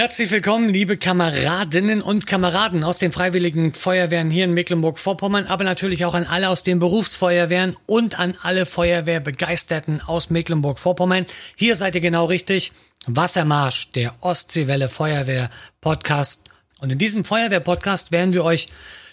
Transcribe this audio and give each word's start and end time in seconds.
Herzlich 0.00 0.30
willkommen, 0.30 0.70
liebe 0.70 0.96
Kameradinnen 0.96 2.00
und 2.00 2.26
Kameraden 2.26 2.84
aus 2.84 2.96
den 2.96 3.12
Freiwilligen 3.12 3.74
Feuerwehren 3.74 4.30
hier 4.30 4.46
in 4.46 4.54
Mecklenburg-Vorpommern, 4.54 5.46
aber 5.46 5.62
natürlich 5.62 6.06
auch 6.06 6.14
an 6.14 6.26
alle 6.26 6.48
aus 6.48 6.62
den 6.62 6.78
Berufsfeuerwehren 6.78 7.76
und 7.84 8.18
an 8.18 8.34
alle 8.42 8.64
Feuerwehrbegeisterten 8.64 10.00
aus 10.00 10.30
Mecklenburg-Vorpommern. 10.30 11.26
Hier 11.54 11.76
seid 11.76 11.96
ihr 11.96 12.00
genau 12.00 12.24
richtig. 12.24 12.72
Wassermarsch, 13.08 13.92
der 13.92 14.14
Ostseewelle 14.22 14.88
Feuerwehr 14.88 15.50
Podcast. 15.82 16.48
Und 16.80 16.90
in 16.90 16.96
diesem 16.96 17.26
Feuerwehr 17.26 17.60
Podcast 17.60 18.10
werden 18.10 18.32
wir 18.32 18.42
euch 18.42 18.68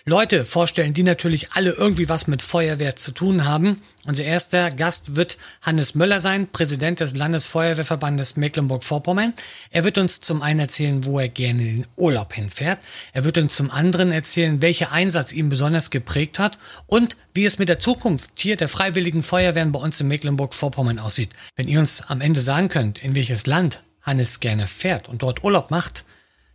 Leute 0.09 0.45
vorstellen, 0.45 0.93
die 0.93 1.03
natürlich 1.03 1.51
alle 1.51 1.71
irgendwie 1.71 2.07
was 2.07 2.27
mit 2.27 2.41
Feuerwehr 2.41 2.95
zu 2.95 3.11
tun 3.11 3.43
haben. 3.43 3.81
Unser 4.05 4.23
erster 4.23 4.71
Gast 4.71 5.17
wird 5.17 5.37
Hannes 5.61 5.95
Möller 5.95 6.21
sein, 6.21 6.47
Präsident 6.47 7.01
des 7.01 7.17
Landesfeuerwehrverbandes 7.17 8.37
Mecklenburg-Vorpommern. 8.37 9.33
Er 9.69 9.83
wird 9.83 9.97
uns 9.97 10.21
zum 10.21 10.41
einen 10.41 10.61
erzählen, 10.61 11.03
wo 11.03 11.19
er 11.19 11.27
gerne 11.27 11.61
in 11.61 11.75
den 11.81 11.87
Urlaub 11.97 12.33
hinfährt. 12.33 12.79
Er 13.11 13.25
wird 13.25 13.37
uns 13.37 13.57
zum 13.57 13.69
anderen 13.69 14.13
erzählen, 14.13 14.61
welcher 14.61 14.93
Einsatz 14.93 15.33
ihn 15.33 15.49
besonders 15.49 15.89
geprägt 15.89 16.39
hat 16.39 16.57
und 16.85 17.17
wie 17.33 17.43
es 17.43 17.59
mit 17.59 17.67
der 17.67 17.79
Zukunft 17.79 18.31
hier 18.35 18.55
der 18.55 18.69
Freiwilligen 18.69 19.23
Feuerwehren 19.23 19.73
bei 19.73 19.79
uns 19.79 19.99
in 19.99 20.07
Mecklenburg-Vorpommern 20.07 20.99
aussieht. 20.99 21.31
Wenn 21.57 21.67
ihr 21.67 21.79
uns 21.79 22.01
am 22.07 22.21
Ende 22.21 22.39
sagen 22.39 22.69
könnt, 22.69 23.03
in 23.03 23.13
welches 23.13 23.45
Land 23.45 23.81
Hannes 24.03 24.39
gerne 24.39 24.67
fährt 24.67 25.09
und 25.09 25.21
dort 25.21 25.43
Urlaub 25.43 25.69
macht, 25.69 26.05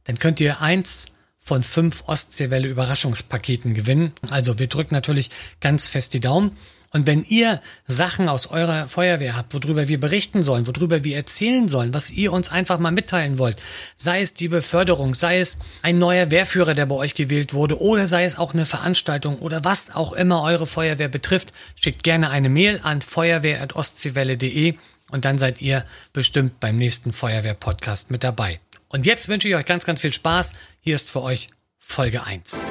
dann 0.04 0.18
könnt 0.18 0.40
ihr 0.40 0.62
eins 0.62 1.12
von 1.42 1.62
fünf 1.62 2.04
Ostseewelle 2.06 2.68
Überraschungspaketen 2.68 3.74
gewinnen. 3.74 4.12
Also 4.30 4.58
wir 4.58 4.68
drücken 4.68 4.94
natürlich 4.94 5.28
ganz 5.60 5.88
fest 5.88 6.14
die 6.14 6.20
Daumen. 6.20 6.56
Und 6.92 7.06
wenn 7.06 7.22
ihr 7.22 7.60
Sachen 7.86 8.28
aus 8.28 8.48
eurer 8.48 8.86
Feuerwehr 8.86 9.34
habt, 9.34 9.54
worüber 9.54 9.88
wir 9.88 9.98
berichten 9.98 10.42
sollen, 10.42 10.66
worüber 10.66 11.04
wir 11.04 11.16
erzählen 11.16 11.66
sollen, 11.66 11.94
was 11.94 12.10
ihr 12.10 12.32
uns 12.32 12.50
einfach 12.50 12.78
mal 12.78 12.92
mitteilen 12.92 13.38
wollt, 13.38 13.56
sei 13.96 14.20
es 14.20 14.34
die 14.34 14.48
Beförderung, 14.48 15.14
sei 15.14 15.40
es 15.40 15.56
ein 15.80 15.96
neuer 15.96 16.30
Wehrführer, 16.30 16.74
der 16.74 16.84
bei 16.84 16.94
euch 16.94 17.14
gewählt 17.14 17.54
wurde, 17.54 17.80
oder 17.80 18.06
sei 18.06 18.24
es 18.24 18.38
auch 18.38 18.52
eine 18.52 18.66
Veranstaltung 18.66 19.38
oder 19.38 19.64
was 19.64 19.94
auch 19.94 20.12
immer 20.12 20.42
eure 20.42 20.66
Feuerwehr 20.66 21.08
betrifft, 21.08 21.52
schickt 21.76 22.02
gerne 22.02 22.28
eine 22.28 22.50
Mail 22.50 22.80
an 22.82 23.00
feuerwehr.ostseewelle.de 23.00 24.74
und 25.10 25.24
dann 25.24 25.38
seid 25.38 25.62
ihr 25.62 25.86
bestimmt 26.12 26.60
beim 26.60 26.76
nächsten 26.76 27.14
Feuerwehr-Podcast 27.14 28.10
mit 28.10 28.22
dabei. 28.22 28.60
Und 28.92 29.06
jetzt 29.06 29.30
wünsche 29.30 29.48
ich 29.48 29.56
euch 29.56 29.64
ganz, 29.64 29.86
ganz 29.86 30.02
viel 30.02 30.12
Spaß. 30.12 30.52
Hier 30.80 30.94
ist 30.94 31.10
für 31.10 31.22
euch 31.22 31.48
Folge 31.78 32.26
1. 32.26 32.66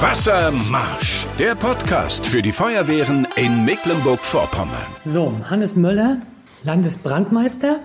Wassermarsch, 0.00 1.26
der 1.38 1.54
Podcast 1.54 2.24
für 2.24 2.40
die 2.40 2.50
Feuerwehren 2.50 3.28
in 3.36 3.66
Mecklenburg-Vorpommern. 3.66 4.86
So, 5.04 5.34
Hannes 5.50 5.76
Möller, 5.76 6.22
Landesbrandmeister, 6.64 7.80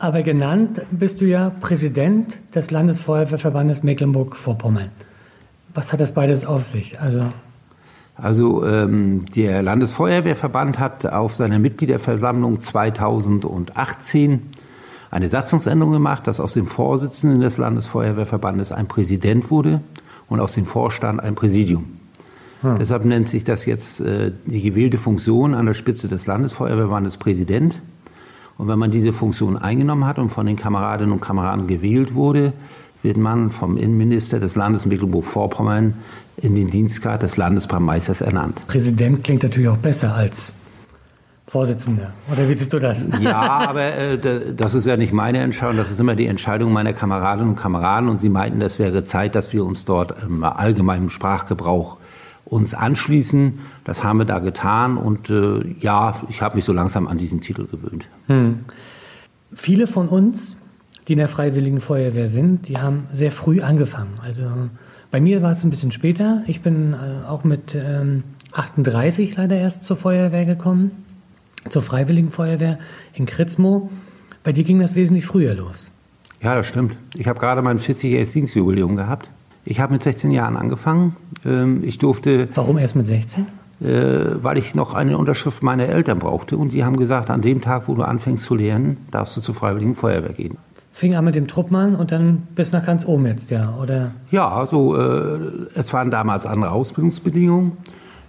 aber 0.00 0.24
genannt 0.24 0.82
bist 0.90 1.20
du 1.20 1.26
ja 1.26 1.50
Präsident 1.50 2.40
des 2.56 2.72
Landesfeuerwehrverbandes 2.72 3.84
Mecklenburg-Vorpommern. 3.84 4.90
Was 5.74 5.92
hat 5.92 6.00
das 6.00 6.12
beides 6.12 6.44
auf 6.44 6.64
sich? 6.64 7.00
Also 7.00 7.20
also 8.16 8.66
ähm, 8.66 9.24
der 9.34 9.62
Landesfeuerwehrverband 9.62 10.78
hat 10.78 11.06
auf 11.06 11.34
seiner 11.34 11.58
Mitgliederversammlung 11.58 12.60
2018 12.60 14.50
eine 15.12 15.28
Satzungsänderung 15.28 15.92
gemacht, 15.92 16.26
dass 16.26 16.40
aus 16.40 16.54
dem 16.54 16.66
Vorsitzenden 16.66 17.40
des 17.40 17.58
Landesfeuerwehrverbandes 17.58 18.72
ein 18.72 18.88
Präsident 18.88 19.50
wurde 19.50 19.82
und 20.28 20.40
aus 20.40 20.54
dem 20.54 20.64
Vorstand 20.64 21.20
ein 21.20 21.34
Präsidium. 21.34 21.98
Hm. 22.62 22.78
Deshalb 22.78 23.04
nennt 23.04 23.28
sich 23.28 23.44
das 23.44 23.66
jetzt 23.66 24.00
äh, 24.00 24.32
die 24.46 24.62
gewählte 24.62 24.96
Funktion 24.96 25.54
an 25.54 25.66
der 25.66 25.74
Spitze 25.74 26.08
des 26.08 26.26
Landesfeuerwehrverbandes 26.26 27.18
Präsident. 27.18 27.82
Und 28.56 28.68
wenn 28.68 28.78
man 28.78 28.90
diese 28.90 29.12
Funktion 29.12 29.58
eingenommen 29.58 30.06
hat 30.06 30.18
und 30.18 30.30
von 30.30 30.46
den 30.46 30.56
Kameradinnen 30.56 31.12
und 31.12 31.20
Kameraden 31.20 31.66
gewählt 31.66 32.14
wurde, 32.14 32.54
wird 33.02 33.18
man 33.18 33.50
vom 33.50 33.76
Innenminister 33.76 34.40
des 34.40 34.56
Landes 34.56 34.86
Mecklenburg-Vorpommern 34.86 35.94
in 36.38 36.54
den 36.54 36.70
Dienstgrad 36.70 37.22
des 37.22 37.36
Landesbrandmeisters 37.36 38.22
ernannt. 38.22 38.66
Präsident 38.66 39.22
klingt 39.22 39.42
natürlich 39.42 39.68
auch 39.68 39.76
besser 39.76 40.14
als 40.14 40.54
Vorsitzender. 41.52 42.14
Oder 42.32 42.48
wie 42.48 42.54
siehst 42.54 42.72
du 42.72 42.78
das? 42.78 43.06
Ja, 43.20 43.42
aber 43.68 43.82
äh, 43.82 44.18
das 44.56 44.72
ist 44.72 44.86
ja 44.86 44.96
nicht 44.96 45.12
meine 45.12 45.40
Entscheidung, 45.40 45.76
das 45.76 45.90
ist 45.90 46.00
immer 46.00 46.16
die 46.16 46.26
Entscheidung 46.26 46.72
meiner 46.72 46.94
Kameradinnen 46.94 47.50
und 47.50 47.56
Kameraden. 47.56 48.08
Und 48.08 48.22
sie 48.22 48.30
meinten, 48.30 48.58
das 48.58 48.78
wäre 48.78 49.02
Zeit, 49.02 49.34
dass 49.34 49.52
wir 49.52 49.62
uns 49.62 49.84
dort 49.84 50.14
im 50.22 50.44
allgemeinen 50.44 51.10
Sprachgebrauch 51.10 51.98
uns 52.46 52.72
anschließen. 52.72 53.58
Das 53.84 54.02
haben 54.02 54.16
wir 54.16 54.24
da 54.24 54.38
getan 54.38 54.96
und 54.96 55.28
äh, 55.28 55.76
ja, 55.78 56.22
ich 56.30 56.40
habe 56.40 56.56
mich 56.56 56.64
so 56.64 56.72
langsam 56.72 57.06
an 57.06 57.18
diesen 57.18 57.42
Titel 57.42 57.66
gewöhnt. 57.66 58.08
Hm. 58.28 58.60
Viele 59.52 59.86
von 59.86 60.08
uns, 60.08 60.56
die 61.06 61.12
in 61.12 61.18
der 61.18 61.28
Freiwilligen 61.28 61.82
Feuerwehr 61.82 62.28
sind, 62.28 62.66
die 62.66 62.78
haben 62.78 63.08
sehr 63.12 63.30
früh 63.30 63.60
angefangen. 63.60 64.14
Also 64.24 64.44
bei 65.10 65.20
mir 65.20 65.42
war 65.42 65.50
es 65.50 65.62
ein 65.64 65.70
bisschen 65.70 65.92
später. 65.92 66.44
Ich 66.46 66.62
bin 66.62 66.94
äh, 66.94 67.28
auch 67.28 67.44
mit 67.44 67.74
ähm, 67.74 68.24
38 68.54 69.36
leider 69.36 69.58
erst 69.58 69.84
zur 69.84 69.98
Feuerwehr 69.98 70.46
gekommen 70.46 70.92
zur 71.68 71.82
Freiwilligen 71.82 72.30
Feuerwehr 72.30 72.78
in 73.14 73.26
Kritzmo. 73.26 73.90
Bei 74.44 74.52
dir 74.52 74.64
ging 74.64 74.80
das 74.80 74.94
wesentlich 74.94 75.26
früher 75.26 75.54
los. 75.54 75.90
Ja, 76.42 76.54
das 76.54 76.66
stimmt. 76.66 76.96
Ich 77.14 77.28
habe 77.28 77.38
gerade 77.38 77.62
mein 77.62 77.78
40-jähriges 77.78 78.32
Dienstjubiläum 78.32 78.96
gehabt. 78.96 79.28
Ich 79.64 79.78
habe 79.78 79.92
mit 79.92 80.02
16 80.02 80.32
Jahren 80.32 80.56
angefangen. 80.56 81.16
Ähm, 81.44 81.84
ich 81.84 81.98
durfte. 81.98 82.48
Warum 82.54 82.78
erst 82.78 82.96
mit 82.96 83.06
16? 83.06 83.46
Äh, 83.80 84.42
weil 84.42 84.58
ich 84.58 84.74
noch 84.74 84.94
eine 84.94 85.18
Unterschrift 85.18 85.62
meiner 85.62 85.88
Eltern 85.88 86.18
brauchte. 86.18 86.56
Und 86.56 86.70
sie 86.70 86.84
haben 86.84 86.96
gesagt, 86.96 87.30
an 87.30 87.42
dem 87.42 87.60
Tag, 87.60 87.86
wo 87.86 87.94
du 87.94 88.02
anfängst 88.02 88.44
zu 88.44 88.56
lernen, 88.56 88.96
darfst 89.12 89.36
du 89.36 89.40
zur 89.40 89.54
Freiwilligen 89.54 89.94
Feuerwehr 89.94 90.32
gehen. 90.32 90.58
Fing 90.90 91.14
an 91.14 91.24
mit 91.24 91.34
dem 91.34 91.46
Truppmann 91.46 91.94
und 91.94 92.12
dann 92.12 92.42
bis 92.54 92.72
nach 92.72 92.84
ganz 92.84 93.06
oben 93.06 93.26
jetzt, 93.26 93.50
ja, 93.50 93.74
oder? 93.80 94.12
Ja, 94.30 94.48
also 94.48 94.96
äh, 94.96 95.38
es 95.74 95.92
waren 95.92 96.10
damals 96.10 96.44
andere 96.44 96.70
Ausbildungsbedingungen. 96.72 97.72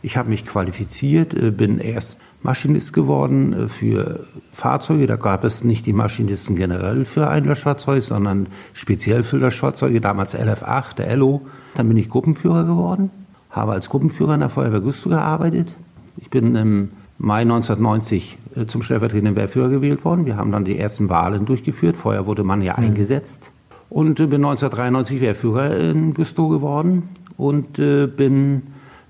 Ich 0.02 0.18
habe 0.18 0.30
mich 0.30 0.46
qualifiziert, 0.46 1.34
äh, 1.34 1.52
bin 1.52 1.80
erst 1.80 2.20
Maschinist 2.44 2.94
geworden 2.94 3.54
äh, 3.54 3.70
für 3.70 4.26
Fahrzeuge. 4.52 5.08
Da 5.08 5.16
gab 5.16 5.44
es 5.44 5.64
nicht 5.64 5.86
die 5.86 5.94
Maschinisten 5.94 6.56
generell 6.56 7.06
für 7.06 7.30
ein 7.30 7.46
Löschfahrzeug, 7.46 8.04
sondern 8.04 8.48
speziell 8.74 9.24
für 9.24 9.38
Löschfahrzeuge, 9.38 10.02
damals 10.02 10.38
LF8, 10.38 10.96
der 10.96 11.16
LO. 11.16 11.42
Dann 11.76 11.88
bin 11.88 11.98
ich 11.98 12.10
Gruppenführer 12.10 12.66
geworden, 12.66 13.10
habe 13.50 13.72
als 13.72 13.90
Gruppenführer 13.90 14.36
in 14.36 14.42
der 14.42 14.50
Feuerwehr 14.50 14.82
Güstrow 14.82 15.14
gearbeitet. 15.14 15.74
Ich 16.18 16.30
bin 16.30 16.56
im 16.56 16.90
Mai 17.18 17.42
1990 17.42 18.38
äh, 18.56 18.66
zum 18.66 18.84
stellvertretenden 18.84 19.36
Wehrführer 19.36 19.70
gewählt 19.70 20.04
worden. 20.04 20.26
Wir 20.26 20.36
haben 20.36 20.52
dann 20.52 20.66
die 20.66 20.78
ersten 20.78 21.10
Wahlen 21.10 21.46
durchgeführt. 21.46 21.96
Vorher 21.96 22.26
wurde 22.26 22.44
man 22.44 22.62
ja 22.62 22.76
mhm. 22.78 22.86
eingesetzt. 22.86 23.52
Und 23.90 24.16
bin 24.16 24.44
1993 24.44 25.22
Wehrführer 25.22 25.78
in 25.78 26.14
Güstrow 26.14 26.50
geworden 26.50 27.10
und 27.38 27.74
bin 27.74 28.64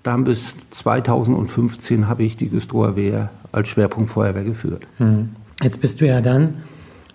dann 0.03 0.25
bis 0.25 0.55
2015 0.71 2.07
habe 2.07 2.23
ich 2.23 2.37
die 2.37 2.49
Güstrower 2.49 3.29
als 3.51 3.69
Schwerpunkt 3.69 4.09
Feuerwehr 4.09 4.43
geführt. 4.43 4.85
Hm. 4.97 5.29
Jetzt 5.61 5.79
bist 5.81 6.01
du 6.01 6.07
ja 6.07 6.21
dann 6.21 6.55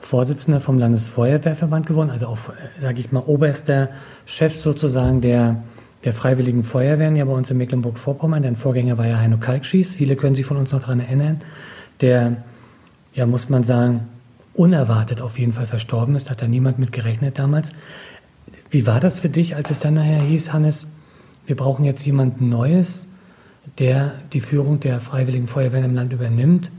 Vorsitzender 0.01 0.61
vom 0.61 0.79
Landesfeuerwehrverband 0.79 1.87
geworden, 1.87 2.11
also 2.11 2.29
auch, 2.29 2.39
sage 2.79 3.01
ich 3.01 3.13
mal, 3.13 3.25
oberster 3.27 3.91
Chef 4.27 4.55
sozusagen 4.55 5.21
der, 5.21 5.63
der 6.05 6.13
Freiwilligen 6.13 6.63
Feuerwehren, 6.63 7.17
ja 7.17 7.25
bei 7.25 7.33
uns 7.33 7.51
in 7.51 7.59
Mecklenburg-Vorpommern. 7.59 8.43
Dein 8.43 8.57
Vorgänger 8.57 8.97
war 8.97 9.07
ja 9.07 9.19
Heino 9.19 9.39
Kalkschieß, 9.39 9.95
viele 9.95 10.17
können 10.17 10.35
sich 10.37 10.47
von 10.47 10.57
uns 10.57 10.73
noch 10.73 10.81
daran 10.81 11.01
erinnern, 11.01 11.41
der, 12.01 12.45
ja 13.13 13.27
muss 13.27 13.49
man 13.49 13.65
sagen, 13.65 14.09
unerwartet 14.55 15.21
auf 15.21 15.39
jeden 15.39 15.53
Fall 15.53 15.67
verstorben 15.67 16.15
ist, 16.15 16.31
hat 16.31 16.43
da 16.43 16.47
niemand 16.47 16.79
mit 16.79 16.93
gerechnet 16.93 17.39
damals. 17.39 17.73
Wie 18.71 18.87
war 18.87 19.01
das 19.01 19.19
für 19.19 19.29
dich, 19.29 19.57
als 19.57 19.71
es 19.71 19.81
dann 19.81 19.95
nachher 19.95 20.23
hieß, 20.23 20.53
Hannes, 20.53 20.87
wir 21.49 21.57
brauchen 21.57 21.85
jetzt 21.85 22.05
jemanden 22.05 22.51
Neues, 22.51 23.09
der 23.79 24.13
die 24.33 24.41
Führung 24.41 24.81
der 24.81 25.01
Freiwilligen 25.01 25.47
Feuerwehren 25.47 25.85
im 25.85 25.95
Land 25.95 26.13
übernimmt. 26.13 26.71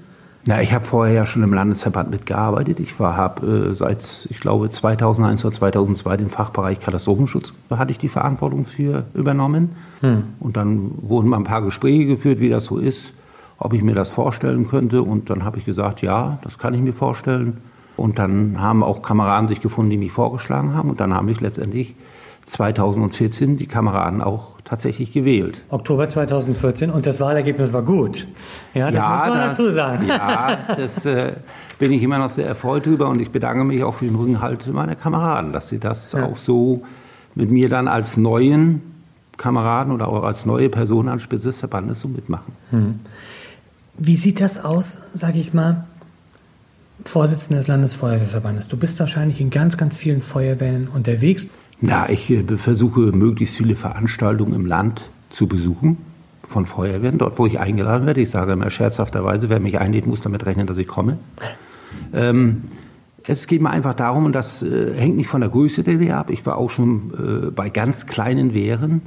Na, 0.45 0.61
ich 0.61 0.73
habe 0.73 0.85
vorher 0.85 1.13
ja 1.13 1.25
schon 1.25 1.43
im 1.43 1.53
Landesverband 1.53 2.11
mitgearbeitet. 2.11 2.79
Ich 2.79 2.97
habe 2.99 3.69
äh, 3.71 3.73
seit, 3.73 4.27
ich 4.29 4.39
glaube, 4.39 4.69
2001 4.69 5.43
oder 5.43 5.53
2002 5.53 6.17
den 6.17 6.29
Fachbereich 6.29 6.79
Katastrophenschutz 6.79 7.51
hatte 7.69 7.91
ich 7.91 7.97
die 7.97 8.07
Verantwortung 8.09 8.65
für 8.65 9.05
übernommen. 9.13 9.75
Hm. 10.01 10.23
Und 10.39 10.55
dann 10.55 10.91
wurden 11.01 11.29
mal 11.29 11.37
ein 11.37 11.43
paar 11.43 11.61
Gespräche 11.61 12.05
geführt, 12.05 12.39
wie 12.39 12.49
das 12.49 12.65
so 12.65 12.77
ist, 12.77 13.13
ob 13.57 13.73
ich 13.73 13.81
mir 13.81 13.95
das 13.95 14.09
vorstellen 14.09 14.67
könnte. 14.67 15.03
Und 15.03 15.29
dann 15.29 15.43
habe 15.43 15.57
ich 15.57 15.65
gesagt, 15.65 16.01
ja, 16.01 16.39
das 16.43 16.57
kann 16.57 16.73
ich 16.73 16.81
mir 16.81 16.93
vorstellen. 16.93 17.57
Und 17.97 18.17
dann 18.17 18.61
haben 18.61 18.81
auch 18.81 19.01
Kameraden 19.01 19.49
sich 19.49 19.61
gefunden, 19.61 19.91
die 19.91 19.97
mich 19.97 20.13
vorgeschlagen 20.13 20.73
haben. 20.73 20.89
Und 20.89 20.99
dann 20.99 21.13
habe 21.13 21.29
ich 21.31 21.41
letztendlich 21.41 21.95
2014 22.49 23.57
die 23.57 23.67
Kameraden 23.67 24.21
auch 24.21 24.55
tatsächlich 24.65 25.11
gewählt. 25.11 25.61
Oktober 25.69 26.07
2014 26.07 26.89
und 26.89 27.05
das 27.05 27.19
Wahlergebnis 27.19 27.73
war 27.73 27.83
gut. 27.83 28.27
Ja, 28.73 28.87
das 28.87 28.95
ja, 28.95 29.09
muss 29.09 29.27
man 29.27 29.37
das, 29.37 29.57
dazu 29.57 29.71
sagen. 29.71 30.07
Ja, 30.07 30.57
das 30.67 31.05
äh, 31.05 31.33
bin 31.77 31.91
ich 31.91 32.01
immer 32.01 32.17
noch 32.17 32.31
sehr 32.31 32.47
erfreut 32.47 32.87
drüber 32.87 33.07
und 33.09 33.19
ich 33.19 33.29
bedanke 33.29 33.63
mich 33.63 33.83
auch 33.83 33.93
für 33.93 34.05
den 34.05 34.15
Rückenhalt 34.15 34.65
meiner 34.73 34.95
Kameraden, 34.95 35.53
dass 35.53 35.69
sie 35.69 35.77
das 35.77 36.13
ja. 36.13 36.25
auch 36.25 36.35
so 36.35 36.81
mit 37.35 37.51
mir 37.51 37.69
dann 37.69 37.87
als 37.87 38.17
neuen 38.17 38.81
Kameraden 39.37 39.93
oder 39.93 40.07
auch 40.07 40.23
als 40.23 40.47
neue 40.47 40.69
Person 40.69 41.07
an 41.07 41.19
Spitze 41.19 41.49
des 41.49 41.59
Verbandes 41.59 41.99
so 41.99 42.07
mitmachen. 42.07 42.53
Hm. 42.71 42.99
Wie 43.97 44.15
sieht 44.15 44.41
das 44.41 44.63
aus, 44.63 44.99
sage 45.13 45.37
ich 45.37 45.53
mal, 45.53 45.85
Vorsitzender 47.05 47.59
des 47.59 47.67
Landesfeuerwehrverbandes. 47.67 48.67
Du 48.67 48.75
bist 48.75 48.99
wahrscheinlich 48.99 49.39
in 49.39 49.51
ganz, 49.51 49.77
ganz 49.77 49.95
vielen 49.95 50.19
Feuerwehren 50.19 50.89
unterwegs. 50.89 51.47
Na, 51.81 52.09
ich 52.09 52.29
äh, 52.29 52.43
versuche 52.57 53.11
möglichst 53.11 53.57
viele 53.57 53.75
Veranstaltungen 53.75 54.53
im 54.53 54.65
Land 54.65 55.09
zu 55.29 55.47
besuchen 55.47 55.97
von 56.47 56.65
Feuerwehren, 56.65 57.17
dort 57.17 57.37
wo 57.39 57.45
ich 57.45 57.59
eingeladen 57.59 58.05
werde. 58.07 58.21
Ich 58.21 58.31
sage 58.31 58.53
immer 58.53 58.69
scherzhafterweise, 58.69 59.49
wer 59.49 59.59
mich 59.59 59.79
einlädt, 59.79 60.07
muss 60.07 60.21
damit 60.21 60.45
rechnen, 60.45 60.67
dass 60.67 60.77
ich 60.77 60.87
komme. 60.87 61.17
Ähm, 62.13 62.63
es 63.27 63.47
geht 63.47 63.61
mir 63.61 63.69
einfach 63.69 63.93
darum, 63.93 64.25
und 64.25 64.33
das 64.33 64.63
äh, 64.63 64.93
hängt 64.95 65.15
nicht 65.15 65.27
von 65.27 65.41
der 65.41 65.49
Größe 65.49 65.83
der 65.83 65.99
Wehr 65.99 66.17
ab. 66.17 66.31
Ich 66.31 66.45
war 66.45 66.57
auch 66.57 66.69
schon 66.69 67.47
äh, 67.47 67.51
bei 67.51 67.69
ganz 67.69 68.07
kleinen 68.07 68.53
Wehren, 68.53 69.01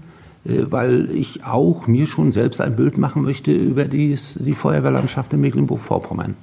äh, 0.45 0.65
weil 0.71 1.11
ich 1.11 1.45
auch 1.45 1.87
mir 1.87 2.07
schon 2.07 2.33
selbst 2.33 2.61
ein 2.61 2.77
Bild 2.77 2.97
machen 2.99 3.23
möchte 3.23 3.53
über 3.53 3.85
dies, 3.85 4.39
die 4.41 4.55
Feuerwehrlandschaft 4.55 5.33
in 5.33 5.41
Mecklenburg-Vorpommern. 5.41 6.35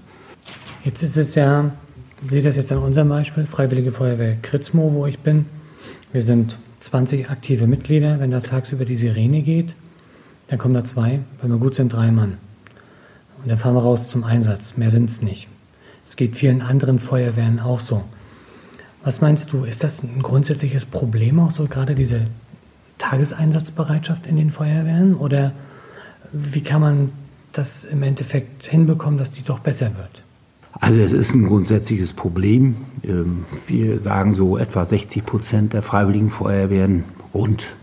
Jetzt 0.84 1.02
ist 1.02 1.18
es 1.18 1.36
ja, 1.36 1.72
ich 2.24 2.31
sehe 2.31 2.42
das 2.42 2.58
jetzt 2.58 2.72
an 2.72 2.80
unserem 2.80 3.10
Beispiel, 3.10 3.46
Freiwillige 3.46 3.92
Feuerwehr 3.92 4.36
Kritzmo, 4.42 4.94
wo 4.94 5.06
ich 5.06 5.20
bin. 5.20 5.46
Wir 6.11 6.23
sind 6.23 6.57
20 6.79 7.29
aktive 7.29 7.67
Mitglieder. 7.67 8.19
Wenn 8.19 8.31
da 8.31 8.39
tagsüber 8.39 8.83
die 8.83 8.95
Sirene 8.95 9.41
geht, 9.41 9.75
dann 10.47 10.57
kommen 10.57 10.73
da 10.73 10.83
zwei, 10.83 11.19
wenn 11.41 11.51
wir 11.51 11.59
gut 11.59 11.75
sind, 11.75 11.94
drei 11.94 12.09
Mann. 12.11 12.38
Und 13.41 13.50
dann 13.50 13.59
fahren 13.59 13.75
wir 13.75 13.83
raus 13.83 14.07
zum 14.07 14.23
Einsatz. 14.23 14.75
Mehr 14.75 14.89
sind 14.89 15.09
es 15.09 15.21
nicht. 15.21 15.47
Es 16.07 16.15
geht 16.15 16.35
vielen 16.35 16.61
anderen 16.61 16.97
Feuerwehren 16.97 17.59
auch 17.59 17.79
so. 17.79 18.03
Was 19.03 19.21
meinst 19.21 19.53
du, 19.53 19.63
ist 19.63 19.83
das 19.83 20.03
ein 20.03 20.23
grundsätzliches 20.23 20.85
Problem 20.85 21.39
auch 21.39 21.51
so, 21.51 21.65
gerade 21.65 21.94
diese 21.94 22.21
Tageseinsatzbereitschaft 22.97 24.25
in 24.25 24.35
den 24.35 24.50
Feuerwehren? 24.50 25.15
Oder 25.15 25.53
wie 26.31 26.61
kann 26.61 26.81
man 26.81 27.11
das 27.51 27.85
im 27.85 28.01
Endeffekt 28.01 28.65
hinbekommen, 28.65 29.19
dass 29.19 29.31
die 29.31 29.44
doch 29.44 29.59
besser 29.59 29.95
wird? 29.95 30.23
Also 30.74 31.00
es 31.00 31.13
ist 31.13 31.33
ein 31.33 31.45
grundsätzliches 31.45 32.13
Problem. 32.13 32.75
Ähm, 33.04 33.45
wir 33.68 34.00
sagen 34.00 34.33
so 34.33 34.57
etwa 34.57 34.86
60 34.86 35.25
Prozent 35.25 35.74
der 35.74 35.81
Freiwilligen 35.81 36.30
Feuerwehren 36.30 37.04
rund 37.33 37.74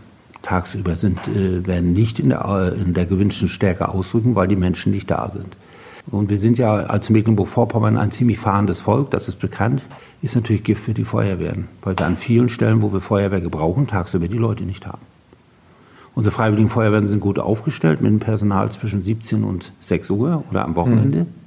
tagsüber 0.41 0.95
sind, 0.95 1.27
äh, 1.27 1.65
werden 1.67 1.93
nicht 1.93 2.19
in 2.19 2.29
der, 2.29 2.73
in 2.73 2.93
der 2.93 3.05
gewünschten 3.05 3.49
Stärke 3.49 3.89
ausrücken, 3.89 4.35
weil 4.35 4.47
die 4.47 4.55
Menschen 4.55 4.91
nicht 4.91 5.11
da 5.11 5.29
sind. 5.31 5.57
Und 6.09 6.29
wir 6.29 6.39
sind 6.39 6.57
ja 6.57 6.73
als 6.73 7.09
Mecklenburg-Vorpommern 7.09 7.97
ein 7.97 8.11
ziemlich 8.11 8.39
fahrendes 8.39 8.79
Volk, 8.79 9.11
das 9.11 9.27
ist 9.27 9.39
bekannt, 9.39 9.83
ist 10.21 10.35
natürlich 10.35 10.63
Gift 10.63 10.83
für 10.83 10.93
die 10.93 11.03
Feuerwehren, 11.03 11.67
weil 11.81 11.99
wir 11.99 12.05
an 12.05 12.15
vielen 12.15 12.47
Stellen, 12.47 12.81
wo 12.81 12.93
wir 12.93 13.01
Feuerwehr 13.01 13.41
gebrauchen, 13.41 13.87
tagsüber 13.87 14.29
die 14.29 14.37
Leute 14.37 14.63
nicht 14.63 14.87
haben. 14.87 15.01
Unsere 16.15 16.33
Freiwilligen 16.33 16.69
Feuerwehren 16.69 17.07
sind 17.07 17.19
gut 17.19 17.39
aufgestellt 17.39 18.01
mit 18.01 18.09
einem 18.09 18.19
Personal 18.19 18.71
zwischen 18.71 19.01
17 19.01 19.43
und 19.43 19.73
6 19.81 20.09
Uhr 20.09 20.43
oder 20.49 20.63
am 20.63 20.77
Wochenende. 20.77 21.19
Mhm. 21.19 21.46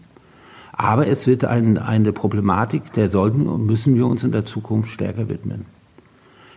Aber 0.83 1.07
es 1.07 1.27
wird 1.27 1.45
ein, 1.45 1.77
eine 1.77 2.11
Problematik, 2.11 2.95
der 2.95 3.11
sollten 3.11 3.47
und 3.47 3.67
müssen 3.67 3.97
wir 3.97 4.07
uns 4.07 4.25
in 4.25 4.33
der 4.33 4.47
Zukunft 4.47 4.89
stärker 4.89 5.29
widmen. 5.29 5.67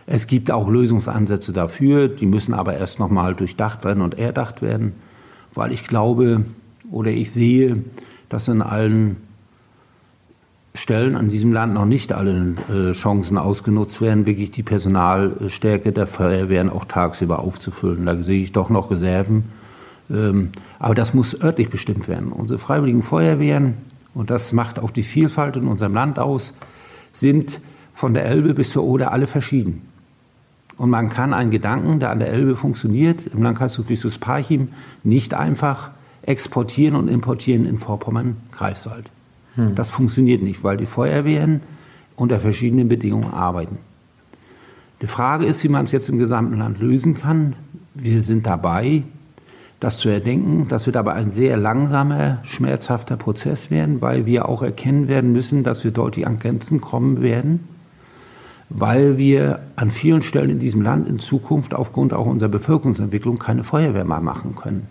Es 0.06 0.26
gibt 0.26 0.50
auch 0.50 0.66
Lösungsansätze 0.66 1.52
dafür, 1.52 2.08
die 2.08 2.24
müssen 2.24 2.54
aber 2.54 2.74
erst 2.74 2.98
nochmal 2.98 3.34
durchdacht 3.34 3.84
werden 3.84 4.02
und 4.02 4.18
erdacht 4.18 4.62
werden, 4.62 4.94
weil 5.52 5.72
ich 5.72 5.84
glaube 5.84 6.46
oder 6.90 7.10
ich 7.10 7.32
sehe, 7.32 7.84
dass 8.30 8.48
in 8.48 8.62
allen 8.62 9.18
Stellen 10.74 11.16
an 11.16 11.28
diesem 11.28 11.52
Land 11.52 11.74
noch 11.74 11.84
nicht 11.84 12.14
alle 12.14 12.54
äh, 12.72 12.92
Chancen 12.92 13.36
ausgenutzt 13.36 14.00
werden, 14.00 14.24
wirklich 14.24 14.52
die 14.52 14.62
Personalstärke 14.62 15.92
der 15.92 16.06
Feuerwehren 16.06 16.70
auch 16.70 16.86
tagsüber 16.86 17.40
aufzufüllen. 17.40 18.06
Da 18.06 18.16
sehe 18.16 18.42
ich 18.42 18.52
doch 18.52 18.70
noch 18.70 18.90
Reserven. 18.90 19.44
Ähm, 20.10 20.52
aber 20.78 20.94
das 20.94 21.12
muss 21.12 21.38
örtlich 21.38 21.68
bestimmt 21.68 22.08
werden. 22.08 22.32
Unsere 22.32 22.58
freiwilligen 22.58 23.02
Feuerwehren, 23.02 23.74
und 24.14 24.30
das 24.30 24.52
macht 24.52 24.78
auch 24.78 24.90
die 24.90 25.02
Vielfalt 25.02 25.56
in 25.56 25.66
unserem 25.66 25.94
Land 25.94 26.18
aus, 26.18 26.54
sind 27.12 27.60
von 27.94 28.14
der 28.14 28.24
Elbe 28.26 28.54
bis 28.54 28.72
zur 28.72 28.84
Oder 28.84 29.12
alle 29.12 29.26
verschieden. 29.26 29.82
Und 30.76 30.90
man 30.90 31.08
kann 31.08 31.32
einen 31.32 31.50
Gedanken, 31.50 32.00
der 32.00 32.10
an 32.10 32.18
der 32.18 32.30
Elbe 32.30 32.56
funktioniert, 32.56 33.26
im 33.26 33.42
Landkreis 33.42 33.74
Suffisus 33.74 34.18
Parchim, 34.18 34.68
nicht 35.04 35.34
einfach 35.34 35.90
exportieren 36.22 36.96
und 36.96 37.08
importieren 37.08 37.66
in 37.66 37.78
Vorpommern-Greifswald. 37.78 39.10
Hm. 39.54 39.74
Das 39.74 39.90
funktioniert 39.90 40.42
nicht, 40.42 40.64
weil 40.64 40.76
die 40.76 40.86
Feuerwehren 40.86 41.60
unter 42.16 42.40
verschiedenen 42.40 42.88
Bedingungen 42.88 43.32
arbeiten. 43.32 43.78
Die 45.00 45.06
Frage 45.06 45.44
ist, 45.44 45.62
wie 45.64 45.68
man 45.68 45.84
es 45.84 45.92
jetzt 45.92 46.08
im 46.08 46.18
gesamten 46.18 46.58
Land 46.58 46.80
lösen 46.80 47.14
kann. 47.14 47.54
Wir 47.94 48.22
sind 48.22 48.46
dabei, 48.46 49.02
das 49.84 49.98
zu 49.98 50.08
erdenken. 50.08 50.66
Das 50.68 50.86
wird 50.86 50.96
aber 50.96 51.12
ein 51.14 51.30
sehr 51.30 51.56
langsamer, 51.56 52.38
schmerzhafter 52.42 53.16
Prozess 53.16 53.70
werden, 53.70 54.00
weil 54.00 54.26
wir 54.26 54.48
auch 54.48 54.62
erkennen 54.62 55.08
werden 55.08 55.32
müssen, 55.32 55.62
dass 55.62 55.84
wir 55.84 55.90
deutlich 55.90 56.26
an 56.26 56.38
Grenzen 56.38 56.80
kommen 56.80 57.22
werden 57.22 57.60
weil 58.76 59.18
wir 59.18 59.60
an 59.76 59.90
vielen 59.90 60.22
Stellen 60.22 60.50
in 60.50 60.58
diesem 60.58 60.82
Land 60.82 61.08
in 61.08 61.18
Zukunft 61.18 61.74
aufgrund 61.74 62.12
auch 62.12 62.26
unserer 62.26 62.48
Bevölkerungsentwicklung 62.48 63.38
keine 63.38 63.64
Feuerwehr 63.64 64.04
mehr 64.04 64.20
machen 64.20 64.56
können, 64.56 64.88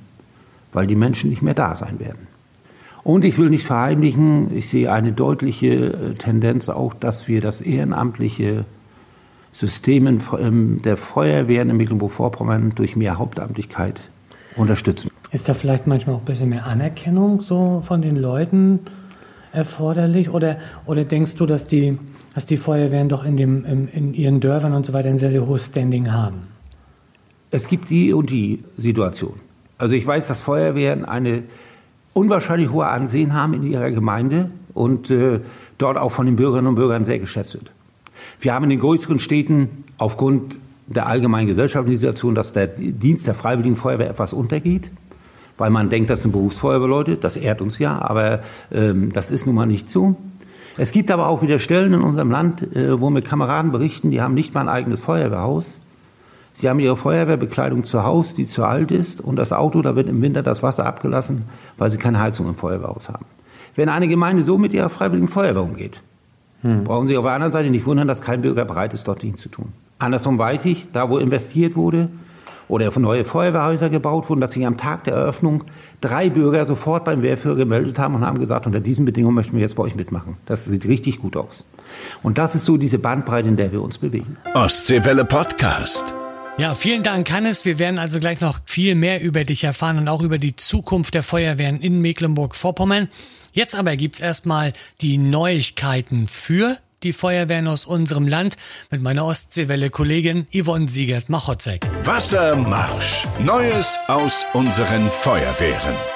weil 0.72 0.88
die 0.88 0.96
Menschen 0.96 1.30
nicht 1.30 1.42
mehr 1.42 1.54
da 1.54 1.76
sein 1.76 2.00
werden. 2.00 2.28
Und 3.04 3.26
ich 3.26 3.38
will 3.38 3.50
nicht 3.50 3.66
verheimlichen, 3.66 4.56
ich 4.56 4.70
sehe 4.70 4.92
eine 4.92 5.12
deutliche 5.12 5.68
äh, 5.68 6.14
Tendenz 6.14 6.70
auch, 6.70 6.94
dass 6.94 7.28
wir 7.28 7.42
das 7.42 7.60
ehrenamtliche 7.60 8.64
System 9.52 10.22
ähm, 10.40 10.82
der 10.82 10.96
Feuerwehren 10.96 11.70
in 11.70 11.78
Mecklenburg-Vorpommern 11.78 12.72
durch 12.76 12.96
mehr 12.96 13.18
Hauptamtlichkeit 13.18 14.00
unterstützen. 14.56 15.12
Ist 15.32 15.50
da 15.50 15.54
vielleicht 15.54 15.88
manchmal 15.88 16.16
auch 16.16 16.20
ein 16.20 16.26
bisschen 16.26 16.50
mehr 16.50 16.66
Anerkennung 16.66 17.42
so 17.42 17.82
von 17.82 18.02
den 18.02 18.16
Leuten 18.16 18.80
erforderlich? 19.52 20.30
Oder, 20.30 20.58
oder 20.86 21.06
denkst 21.06 21.36
du, 21.36 21.46
dass 21.46 21.66
die 21.66 21.98
dass 22.34 22.46
die 22.46 22.58
Feuerwehren 22.58 23.10
doch 23.10 23.24
in, 23.24 23.38
dem, 23.38 23.66
in, 23.66 23.88
in 23.88 24.14
ihren 24.14 24.40
Dörfern 24.40 24.74
und 24.74 24.86
so 24.86 24.94
weiter 24.94 25.10
ein 25.10 25.18
sehr, 25.18 25.32
sehr 25.32 25.46
hohes 25.46 25.68
Standing 25.68 26.12
haben? 26.12 26.48
Es 27.52 27.68
gibt 27.68 27.90
die 27.90 28.14
und 28.14 28.30
die 28.30 28.64
Situation. 28.78 29.40
Also 29.78 29.96
ich 29.96 30.06
weiß, 30.06 30.28
dass 30.28 30.40
Feuerwehren 30.40 31.06
eine 31.06 31.44
unwahrscheinlich 32.14 32.72
hohe 32.72 32.88
Ansehen 32.88 33.34
haben 33.34 33.54
in 33.54 33.64
ihrer 33.64 33.92
Gemeinde 33.92 34.50
und 34.74 35.12
äh, 35.12 35.42
dort 35.78 35.98
auch 35.98 36.10
von 36.10 36.26
den 36.26 36.36
Bürgerinnen 36.36 36.68
und 36.68 36.76
Bürgern 36.76 37.06
sehr 37.06 37.20
geschätzt 37.20 37.54
wird. 37.54 37.72
Wir 38.40 38.54
haben 38.54 38.64
in 38.64 38.72
den 38.72 38.80
größeren 38.80 39.20
Städten 39.20 39.84
aufgrund 39.98 40.58
der 40.88 41.08
allgemeinen 41.08 41.48
gesellschaftlichen 41.48 42.00
Situation, 42.00 42.36
dass 42.36 42.54
der 42.54 42.68
Dienst 42.68 43.28
der 43.28 43.34
Freiwilligen 43.34 43.76
Feuerwehr 43.76 44.10
etwas 44.10 44.34
untergeht, 44.34 44.92
weil 45.58 45.70
man 45.70 45.90
denkt, 45.90 46.10
das 46.10 46.22
sind 46.22 46.32
Berufsfeuerwehrleute, 46.32 47.18
das 47.18 47.38
ehrt 47.38 47.62
uns 47.62 47.80
ja, 47.80 48.02
aber 48.02 48.42
ähm, 48.72 49.12
das 49.14 49.32
ist 49.32 49.46
nun 49.46 49.56
mal 49.56 49.66
nicht 49.66 49.90
so. 49.90 50.16
Es 50.78 50.92
gibt 50.92 51.12
aber 51.12 51.28
auch 51.28 51.42
wieder 51.42 51.60
Stellen 51.60 51.94
in 51.94 52.02
unserem 52.02 52.32
Land, 52.32 52.76
äh, 52.76 53.00
wo 53.00 53.10
mir 53.10 53.22
Kameraden 53.22 53.72
berichten, 53.72 54.12
die 54.12 54.22
haben 54.22 54.34
nicht 54.34 54.54
mal 54.54 54.62
ein 54.62 54.70
eigenes 54.70 55.02
Feuerwehrhaus. 55.02 55.80
Sie 56.54 56.70
haben 56.70 56.80
ihre 56.80 56.98
Feuerwehrbekleidung 56.98 57.84
zu 57.84 58.04
Hause, 58.04 58.36
die 58.36 58.48
zu 58.48 58.64
alt 58.64 58.92
ist, 58.92 59.22
und 59.22 59.38
das 59.38 59.54
Auto, 59.54 59.82
da 59.82 59.96
wird 59.96 60.10
im 60.10 60.22
Winter 60.22 60.44
das 60.44 60.62
Wasser 60.62 60.86
abgelassen, 60.86 61.46
weil 61.78 61.90
sie 61.90 61.98
keine 61.98 62.20
Heizung 62.20 62.48
im 62.48 62.56
Feuerwehrhaus 62.56 63.10
haben. 63.10 63.26
Wenn 63.76 63.90
eine 63.90 64.08
Gemeinde 64.08 64.44
so 64.44 64.58
mit 64.58 64.74
ihrer 64.74 64.90
freiwilligen 64.90 65.28
Feuerwehr 65.28 65.64
umgeht, 65.64 66.04
hm. 66.62 66.84
brauchen 66.84 67.08
Sie 67.08 67.18
auf 67.18 67.26
der 67.26 67.34
anderen 67.34 67.52
Seite 67.52 67.70
nicht 67.70 67.86
wundern, 67.86 68.08
dass 68.08 68.22
kein 68.22 68.42
Bürger 68.42 68.66
bereit 68.66 68.94
ist, 68.94 69.08
dort 69.08 69.22
Dienst 69.24 69.42
zu 69.42 69.50
tun. 69.50 69.74
Andersrum 70.04 70.38
weiß 70.38 70.66
ich, 70.66 70.92
da 70.92 71.10
wo 71.10 71.18
investiert 71.18 71.76
wurde, 71.76 72.10
oder 72.68 72.98
neue 73.00 73.26
Feuerwehrhäuser 73.26 73.90
gebaut 73.90 74.30
wurden, 74.30 74.42
dass 74.42 74.54
sich 74.54 74.66
am 74.66 74.78
Tag 74.78 75.04
der 75.04 75.14
Eröffnung 75.14 75.66
drei 76.02 76.30
Bürger 76.30 76.66
sofort 76.66 77.06
beim 77.06 77.22
Wehrführer 77.22 77.56
gemeldet 77.56 78.00
haben 78.00 78.16
und 78.16 78.26
haben 78.26 78.40
gesagt, 78.40 78.66
unter 78.66 78.80
diesen 78.80 79.06
Bedingungen 79.06 79.36
möchten 79.36 79.54
wir 79.54 79.62
jetzt 79.62 79.76
bei 79.76 79.84
euch 79.84 79.96
mitmachen. 79.96 80.38
Das 80.46 80.66
sieht 80.66 80.86
richtig 80.86 81.20
gut 81.20 81.36
aus. 81.36 81.64
Und 82.24 82.38
das 82.38 82.56
ist 82.56 82.66
so 82.66 82.78
diese 82.78 83.00
Bandbreite, 83.00 83.50
in 83.50 83.58
der 83.58 83.72
wir 83.72 83.82
uns 83.82 83.98
bewegen. 83.98 84.38
Ostseewelle 84.54 85.26
Podcast. 85.26 86.14
Ja, 86.58 86.74
vielen 86.74 87.04
Dank, 87.04 87.32
Hannes. 87.32 87.66
Wir 87.66 87.80
werden 87.80 87.98
also 88.00 88.20
gleich 88.20 88.40
noch 88.40 88.60
viel 88.66 88.96
mehr 88.96 89.22
über 89.22 89.44
dich 89.44 89.64
erfahren 89.64 89.98
und 89.98 90.08
auch 90.08 90.22
über 90.22 90.38
die 90.38 90.56
Zukunft 90.56 91.16
der 91.16 91.24
Feuerwehren 91.24 91.78
in 91.78 92.00
Mecklenburg-Vorpommern. 92.02 93.10
Jetzt 93.54 93.76
aber 93.76 93.96
gibt's 93.96 94.20
erstmal 94.20 94.74
die 95.02 95.18
Neuigkeiten 95.18 96.28
für 96.28 96.78
die 97.04 97.14
Feuerwehren 97.14 97.68
aus 97.68 97.86
unserem 97.86 98.28
Land 98.28 98.56
mit 98.90 99.02
meiner 99.02 99.26
Ostseewelle-Kollegin 99.26 100.46
Yvonne 100.54 100.88
Siegert-Machotzek. 100.88 101.86
Wassermarsch. 102.04 103.24
Neues 103.40 104.00
aus 104.08 104.46
unseren 104.54 105.10
Feuerwehren. 105.10 106.13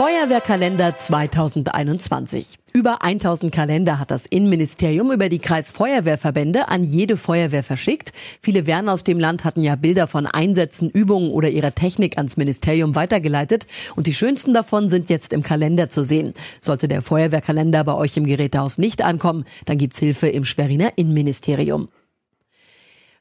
Feuerwehrkalender 0.00 0.96
2021. 0.96 2.58
Über 2.72 3.02
1000 3.02 3.52
Kalender 3.52 3.98
hat 3.98 4.10
das 4.10 4.24
Innenministerium 4.24 5.12
über 5.12 5.28
die 5.28 5.40
Kreisfeuerwehrverbände 5.40 6.68
an 6.68 6.84
jede 6.84 7.18
Feuerwehr 7.18 7.62
verschickt. 7.62 8.14
Viele 8.40 8.66
Wehren 8.66 8.88
aus 8.88 9.04
dem 9.04 9.20
Land 9.20 9.44
hatten 9.44 9.62
ja 9.62 9.76
Bilder 9.76 10.06
von 10.06 10.24
Einsätzen, 10.24 10.88
Übungen 10.88 11.30
oder 11.30 11.50
ihrer 11.50 11.74
Technik 11.74 12.16
ans 12.16 12.38
Ministerium 12.38 12.94
weitergeleitet. 12.94 13.66
Und 13.94 14.06
die 14.06 14.14
schönsten 14.14 14.54
davon 14.54 14.88
sind 14.88 15.10
jetzt 15.10 15.34
im 15.34 15.42
Kalender 15.42 15.90
zu 15.90 16.02
sehen. 16.02 16.32
Sollte 16.62 16.88
der 16.88 17.02
Feuerwehrkalender 17.02 17.84
bei 17.84 17.92
euch 17.92 18.16
im 18.16 18.24
Gerätehaus 18.24 18.78
nicht 18.78 19.02
ankommen, 19.02 19.44
dann 19.66 19.76
gibt's 19.76 19.98
Hilfe 19.98 20.28
im 20.28 20.46
Schweriner 20.46 20.92
Innenministerium. 20.96 21.90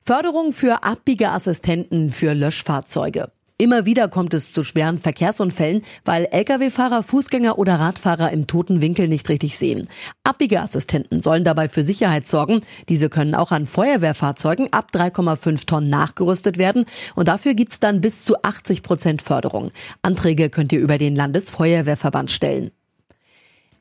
Förderung 0.02 0.54
für 0.54 0.82
Abbiegeassistenten 0.86 2.10
für 2.10 2.34
Löschfahrzeuge. 2.34 3.34
Immer 3.62 3.86
wieder 3.86 4.08
kommt 4.08 4.34
es 4.34 4.54
zu 4.54 4.64
schweren 4.64 4.98
Verkehrsunfällen, 4.98 5.82
weil 6.06 6.30
Lkw-Fahrer, 6.32 7.04
Fußgänger 7.04 7.60
oder 7.60 7.76
Radfahrer 7.78 8.32
im 8.32 8.48
toten 8.48 8.80
Winkel 8.80 9.10
nicht 9.10 9.28
richtig 9.28 9.58
sehen. 9.58 9.90
Abbiegeassistenten 10.24 11.20
sollen 11.20 11.44
dabei 11.44 11.68
für 11.68 11.84
Sicherheit 11.84 12.26
sorgen. 12.26 12.62
Diese 12.88 13.10
können 13.10 13.36
auch 13.36 13.52
an 13.52 13.66
Feuerwehrfahrzeugen 13.66 14.72
ab 14.72 14.92
3,5 14.94 15.66
Tonnen 15.66 15.90
nachgerüstet 15.90 16.58
werden 16.58 16.86
und 17.16 17.28
dafür 17.28 17.54
gibt's 17.54 17.82
dann 17.82 18.00
bis 18.00 18.24
zu 18.24 18.42
80 18.42 18.82
Prozent 18.82 19.22
Förderung. 19.22 19.72
Anträge 20.04 20.50
könnt 20.50 20.72
ihr 20.72 20.80
über 20.80 20.98
den 20.98 21.18
Landesfeuerwehrverband 21.18 22.32
stellen. 22.32 22.72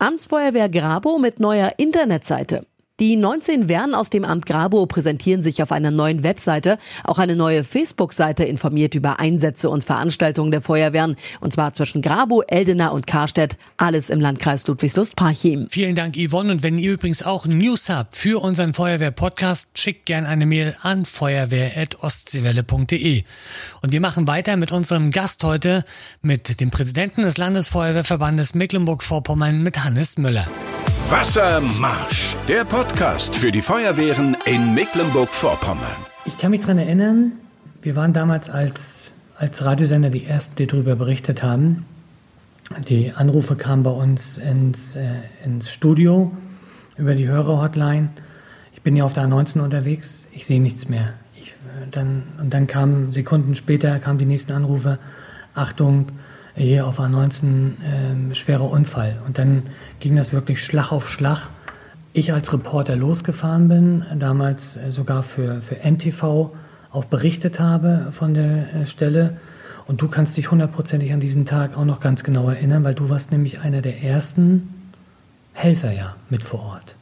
Amtsfeuerwehr 0.00 0.68
Grabo 0.68 1.20
mit 1.20 1.38
neuer 1.38 1.74
Internetseite. 1.76 2.66
Die 3.00 3.14
19 3.14 3.68
Wehren 3.68 3.94
aus 3.94 4.10
dem 4.10 4.24
Amt 4.24 4.44
Grabo 4.44 4.84
präsentieren 4.86 5.40
sich 5.40 5.62
auf 5.62 5.70
einer 5.70 5.92
neuen 5.92 6.24
Webseite. 6.24 6.78
Auch 7.04 7.20
eine 7.20 7.36
neue 7.36 7.62
Facebook-Seite 7.62 8.42
informiert 8.42 8.96
über 8.96 9.20
Einsätze 9.20 9.70
und 9.70 9.84
Veranstaltungen 9.84 10.50
der 10.50 10.62
Feuerwehren. 10.62 11.14
Und 11.38 11.52
zwar 11.52 11.72
zwischen 11.74 12.02
Grabo, 12.02 12.42
Eldena 12.48 12.88
und 12.88 13.06
Karstedt. 13.06 13.56
Alles 13.76 14.10
im 14.10 14.20
Landkreis 14.20 14.66
Ludwigslust-Parchim. 14.66 15.68
Vielen 15.70 15.94
Dank, 15.94 16.16
Yvonne. 16.16 16.50
Und 16.50 16.64
wenn 16.64 16.76
ihr 16.76 16.94
übrigens 16.94 17.22
auch 17.22 17.46
News 17.46 17.88
habt 17.88 18.16
für 18.16 18.42
unseren 18.42 18.74
Feuerwehr-Podcast, 18.74 19.78
schickt 19.78 20.06
gerne 20.06 20.26
eine 20.26 20.46
Mail 20.46 20.74
an 20.82 21.04
feuerwehr.ostseewelle.de. 21.04 23.22
Und 23.80 23.92
wir 23.92 24.00
machen 24.00 24.26
weiter 24.26 24.56
mit 24.56 24.72
unserem 24.72 25.12
Gast 25.12 25.44
heute, 25.44 25.84
mit 26.20 26.60
dem 26.60 26.72
Präsidenten 26.72 27.22
des 27.22 27.36
Landesfeuerwehrverbandes 27.36 28.56
Mecklenburg-Vorpommern, 28.56 29.62
mit 29.62 29.84
Hannes 29.84 30.18
Müller. 30.18 30.48
Wassermarsch, 31.10 32.36
der 32.48 32.66
Podcast 32.66 33.34
für 33.34 33.50
die 33.50 33.62
Feuerwehren 33.62 34.36
in 34.44 34.74
Mecklenburg-Vorpommern. 34.74 35.96
Ich 36.26 36.36
kann 36.36 36.50
mich 36.50 36.60
daran 36.60 36.76
erinnern, 36.76 37.32
wir 37.80 37.96
waren 37.96 38.12
damals 38.12 38.50
als, 38.50 39.12
als 39.34 39.64
Radiosender 39.64 40.10
die 40.10 40.26
Ersten, 40.26 40.56
die 40.56 40.66
darüber 40.66 40.96
berichtet 40.96 41.42
haben. 41.42 41.86
Die 42.88 43.12
Anrufe 43.12 43.56
kamen 43.56 43.84
bei 43.84 43.90
uns 43.90 44.36
ins, 44.36 44.96
äh, 44.96 45.22
ins 45.42 45.70
Studio 45.70 46.30
über 46.98 47.14
die 47.14 47.26
Hörerhotline. 47.26 48.10
Ich 48.74 48.82
bin 48.82 48.94
ja 48.94 49.04
auf 49.04 49.14
der 49.14 49.24
A19 49.24 49.60
unterwegs, 49.60 50.26
ich 50.32 50.46
sehe 50.46 50.60
nichts 50.60 50.90
mehr. 50.90 51.14
Ich, 51.40 51.52
äh, 51.52 51.86
dann, 51.90 52.24
und 52.38 52.52
dann 52.52 52.66
kamen 52.66 53.12
Sekunden 53.12 53.54
später 53.54 53.98
kamen 53.98 54.18
die 54.18 54.26
nächsten 54.26 54.52
Anrufe. 54.52 54.98
Achtung, 55.54 56.08
hier 56.58 56.86
auf 56.86 57.00
A19 57.00 58.30
äh, 58.30 58.34
schwerer 58.34 58.70
Unfall. 58.70 59.20
Und 59.26 59.38
dann 59.38 59.62
ging 60.00 60.16
das 60.16 60.32
wirklich 60.32 60.62
Schlag 60.62 60.92
auf 60.92 61.10
Schlag. 61.10 61.48
Ich 62.12 62.32
als 62.32 62.52
Reporter 62.52 62.96
losgefahren 62.96 63.68
bin, 63.68 64.04
damals 64.18 64.76
äh, 64.76 64.90
sogar 64.90 65.22
für, 65.22 65.60
für 65.60 65.76
NTV 65.76 66.50
auch 66.90 67.04
berichtet 67.04 67.60
habe 67.60 68.08
von 68.10 68.34
der 68.34 68.74
äh, 68.74 68.86
Stelle. 68.86 69.36
Und 69.86 70.02
du 70.02 70.08
kannst 70.08 70.36
dich 70.36 70.50
hundertprozentig 70.50 71.12
an 71.12 71.20
diesen 71.20 71.46
Tag 71.46 71.76
auch 71.76 71.84
noch 71.84 72.00
ganz 72.00 72.24
genau 72.24 72.48
erinnern, 72.50 72.84
weil 72.84 72.94
du 72.94 73.08
warst 73.08 73.32
nämlich 73.32 73.60
einer 73.60 73.80
der 73.80 74.02
ersten 74.02 74.92
Helfer 75.54 75.92
ja 75.92 76.16
mit 76.28 76.42
vor 76.42 76.60
Ort. 76.60 76.94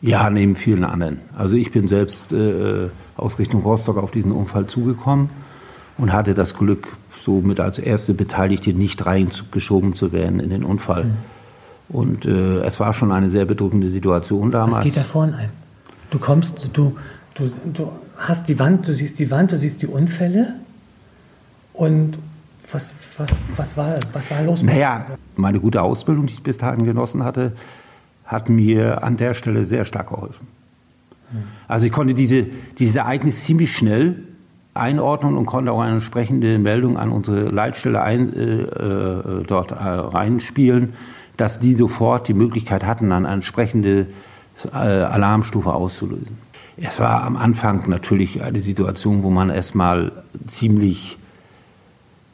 Ja, 0.00 0.28
neben 0.28 0.54
vielen 0.56 0.84
anderen. 0.84 1.20
Also 1.36 1.56
ich 1.56 1.70
bin 1.70 1.88
selbst 1.88 2.32
äh, 2.32 2.88
aus 3.16 3.38
Richtung 3.38 3.62
Rostock 3.62 3.96
auf 3.96 4.10
diesen 4.10 4.32
Unfall 4.32 4.66
zugekommen 4.66 5.30
und 5.98 6.12
hatte 6.12 6.34
das 6.34 6.54
Glück, 6.54 6.96
so 7.20 7.40
mit 7.40 7.60
als 7.60 7.78
erste 7.78 8.14
Beteiligte 8.14 8.72
nicht 8.72 9.06
reingeschoben 9.06 9.94
zu 9.94 10.12
werden 10.12 10.40
in 10.40 10.50
den 10.50 10.64
Unfall. 10.64 11.04
Mhm. 11.04 11.16
Und 11.88 12.26
äh, 12.26 12.60
es 12.60 12.80
war 12.80 12.92
schon 12.92 13.12
eine 13.12 13.30
sehr 13.30 13.44
bedrückende 13.44 13.88
Situation 13.88 14.50
damals. 14.50 14.76
Was 14.76 14.84
geht 14.84 14.96
da 14.96 15.02
vorne 15.02 15.36
ein? 15.36 15.50
Du 16.10 16.18
kommst, 16.18 16.70
du, 16.72 16.96
du, 17.34 17.50
du 17.72 17.92
hast 18.16 18.48
die 18.48 18.58
Wand, 18.58 18.88
du 18.88 18.92
siehst 18.92 19.18
die 19.18 19.30
Wand, 19.30 19.52
du 19.52 19.58
siehst 19.58 19.82
die 19.82 19.86
Unfälle 19.86 20.54
und 21.72 22.18
was, 22.72 22.94
was, 23.18 23.28
was, 23.56 23.76
war, 23.76 23.94
was 24.12 24.30
war 24.30 24.42
los? 24.42 24.62
Naja, 24.62 25.04
meine 25.36 25.60
gute 25.60 25.82
Ausbildung, 25.82 26.26
die 26.26 26.34
ich 26.34 26.42
bis 26.42 26.58
dahin 26.58 26.84
genossen 26.84 27.22
hatte, 27.24 27.52
hat 28.24 28.48
mir 28.48 29.02
an 29.02 29.16
der 29.16 29.34
Stelle 29.34 29.66
sehr 29.66 29.84
stark 29.84 30.08
geholfen. 30.08 30.46
Hm. 31.30 31.42
Also 31.68 31.86
ich 31.86 31.92
konnte 31.92 32.14
diese, 32.14 32.46
dieses 32.78 32.96
Ereignis 32.96 33.44
ziemlich 33.44 33.76
schnell 33.76 34.22
einordnen 34.74 35.36
und 35.36 35.46
konnte 35.46 35.72
auch 35.72 35.80
eine 35.80 35.92
entsprechende 35.92 36.58
Meldung 36.58 36.96
an 36.96 37.10
unsere 37.10 37.44
Leitstelle 37.44 38.02
ein, 38.02 38.32
äh, 38.32 38.62
äh, 38.62 39.44
dort 39.46 39.70
äh, 39.70 39.74
reinspielen, 39.74 40.94
dass 41.36 41.60
die 41.60 41.74
sofort 41.74 42.28
die 42.28 42.34
Möglichkeit 42.34 42.84
hatten, 42.84 43.12
eine 43.12 43.28
entsprechende 43.28 44.08
äh, 44.72 44.76
Alarmstufe 44.76 45.72
auszulösen. 45.72 46.38
Es 46.76 46.98
war 46.98 47.22
am 47.22 47.36
Anfang 47.36 47.88
natürlich 47.88 48.42
eine 48.42 48.58
Situation, 48.58 49.22
wo 49.22 49.30
man 49.30 49.48
erstmal 49.48 50.10
ziemlich 50.48 51.18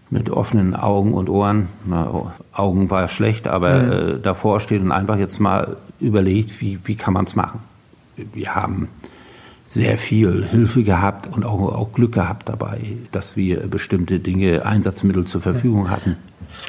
mit 0.08 0.30
offenen 0.30 0.74
Augen 0.74 1.12
und 1.12 1.28
Ohren, 1.28 1.68
na, 1.86 2.32
Augen 2.52 2.90
war 2.90 3.06
schlecht, 3.08 3.46
aber 3.46 3.82
mhm. 3.82 3.92
äh, 3.92 4.18
davor 4.18 4.60
steht 4.60 4.80
und 4.80 4.92
einfach 4.92 5.18
jetzt 5.18 5.40
mal 5.40 5.76
überlegt, 6.00 6.60
wie, 6.60 6.80
wie 6.84 6.96
kann 6.96 7.14
man 7.14 7.26
es 7.26 7.36
machen. 7.36 7.60
Wir 8.16 8.54
haben 8.54 8.88
sehr 9.70 9.98
viel 9.98 10.44
Hilfe 10.44 10.82
gehabt 10.82 11.28
und 11.28 11.44
auch, 11.44 11.60
auch 11.72 11.92
Glück 11.92 12.12
gehabt 12.12 12.48
dabei, 12.48 12.96
dass 13.12 13.36
wir 13.36 13.68
bestimmte 13.68 14.18
Dinge, 14.18 14.66
Einsatzmittel 14.66 15.26
zur 15.26 15.40
Verfügung 15.40 15.90
hatten. 15.90 16.16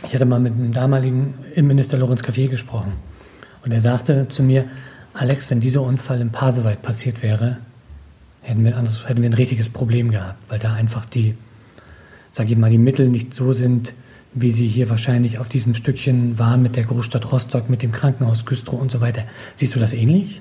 Ich 0.08 0.14
hatte 0.14 0.26
mal 0.26 0.40
mit 0.40 0.54
dem 0.54 0.72
damaligen 0.72 1.34
Innenminister 1.56 1.98
Lorenz 1.98 2.22
Café 2.22 2.48
gesprochen 2.48 2.92
und 3.66 3.72
er 3.72 3.80
sagte 3.80 4.28
zu 4.30 4.44
mir, 4.44 4.66
Alex, 5.16 5.50
wenn 5.50 5.60
dieser 5.60 5.82
Unfall 5.82 6.22
in 6.22 6.30
Pasewalk 6.30 6.84
passiert 6.84 7.24
wäre, 7.24 7.58
hätten 8.42 8.64
wir, 8.64 8.72
ein 8.72 8.78
anderes, 8.78 9.10
hätten 9.10 9.24
wir 9.24 9.30
ein 9.32 9.34
richtiges 9.34 9.70
Problem 9.70 10.12
gehabt, 10.12 10.38
weil 10.50 10.60
da 10.60 10.74
einfach 10.74 11.06
die, 11.06 11.34
sage 12.30 12.52
ich 12.52 12.58
mal, 12.58 12.70
die 12.70 12.78
Mittel 12.78 13.10
nicht 13.10 13.34
so 13.34 13.52
sind, 13.52 13.96
wie 14.36 14.52
sie 14.52 14.68
hier 14.68 14.92
wahrscheinlich 14.92 15.40
auf 15.40 15.50
diesem 15.50 15.74
Stückchen 15.74 16.38
waren 16.38 16.62
mit 16.62 16.76
der 16.76 16.84
Großstadt 16.84 17.32
Rostock, 17.32 17.68
mit 17.68 17.82
dem 17.82 17.94
Krankenhaus 17.94 18.46
Güstrow 18.46 18.80
und 18.80 18.92
so 18.92 19.02
weiter. 19.02 19.24
Siehst 19.56 19.74
du 19.74 19.80
das 19.80 19.92
ähnlich? 19.92 20.40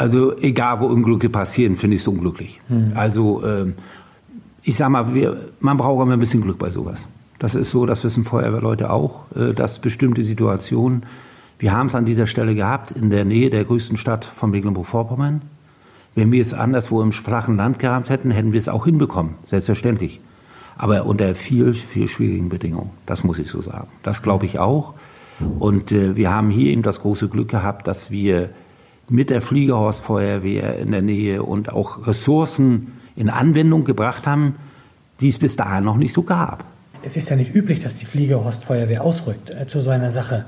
Also 0.00 0.34
egal, 0.38 0.80
wo 0.80 0.86
Unglücke 0.86 1.28
passieren, 1.28 1.76
finde 1.76 1.96
ich 1.96 2.00
es 2.00 2.08
unglücklich. 2.08 2.58
Hm. 2.68 2.92
Also 2.94 3.44
ähm, 3.44 3.74
ich 4.62 4.74
sage 4.74 4.90
mal, 4.90 5.14
wir, 5.14 5.36
man 5.60 5.76
braucht 5.76 6.02
immer 6.02 6.14
ein 6.14 6.18
bisschen 6.18 6.40
Glück 6.40 6.56
bei 6.56 6.70
sowas. 6.70 7.06
Das 7.38 7.54
ist 7.54 7.70
so, 7.70 7.84
das 7.84 8.02
wissen 8.02 8.24
Feuerwehrleute 8.24 8.90
auch, 8.90 9.26
äh, 9.36 9.52
dass 9.52 9.78
bestimmte 9.78 10.22
Situationen, 10.22 11.02
wir 11.58 11.72
haben 11.72 11.88
es 11.88 11.94
an 11.94 12.06
dieser 12.06 12.26
Stelle 12.26 12.54
gehabt, 12.54 12.92
in 12.92 13.10
der 13.10 13.26
Nähe 13.26 13.50
der 13.50 13.64
größten 13.64 13.98
Stadt 13.98 14.24
von 14.24 14.50
Mecklenburg-Vorpommern. 14.50 15.42
Wenn 16.14 16.32
wir 16.32 16.40
es 16.40 16.54
anderswo 16.54 17.02
im 17.02 17.12
flachen 17.12 17.58
Land 17.58 17.78
gehabt 17.78 18.08
hätten, 18.08 18.30
hätten 18.30 18.54
wir 18.54 18.58
es 18.58 18.70
auch 18.70 18.86
hinbekommen, 18.86 19.34
selbstverständlich. 19.44 20.22
Aber 20.78 21.04
unter 21.04 21.34
viel, 21.34 21.74
viel 21.74 22.08
schwierigen 22.08 22.48
Bedingungen, 22.48 22.88
das 23.04 23.22
muss 23.22 23.38
ich 23.38 23.50
so 23.50 23.60
sagen. 23.60 23.88
Das 24.02 24.22
glaube 24.22 24.46
ich 24.46 24.58
auch. 24.58 24.94
Und 25.58 25.92
äh, 25.92 26.16
wir 26.16 26.32
haben 26.32 26.48
hier 26.48 26.72
eben 26.72 26.80
das 26.80 27.02
große 27.02 27.28
Glück 27.28 27.50
gehabt, 27.50 27.86
dass 27.86 28.10
wir 28.10 28.48
mit 29.10 29.28
der 29.28 29.42
Fliegerhorstfeuerwehr 29.42 30.78
in 30.78 30.92
der 30.92 31.02
Nähe 31.02 31.42
und 31.42 31.72
auch 31.72 32.06
Ressourcen 32.06 32.98
in 33.16 33.28
Anwendung 33.28 33.84
gebracht 33.84 34.26
haben, 34.26 34.54
die 35.20 35.28
es 35.28 35.38
bis 35.38 35.56
dahin 35.56 35.84
noch 35.84 35.96
nicht 35.96 36.14
so 36.14 36.22
gab. 36.22 36.64
Es 37.02 37.16
ist 37.16 37.28
ja 37.28 37.36
nicht 37.36 37.54
üblich, 37.54 37.82
dass 37.82 37.96
die 37.96 38.06
Fliegerhorstfeuerwehr 38.06 39.02
ausrückt 39.02 39.50
äh, 39.50 39.66
zu 39.66 39.80
so 39.80 39.90
einer 39.90 40.10
Sache. 40.10 40.46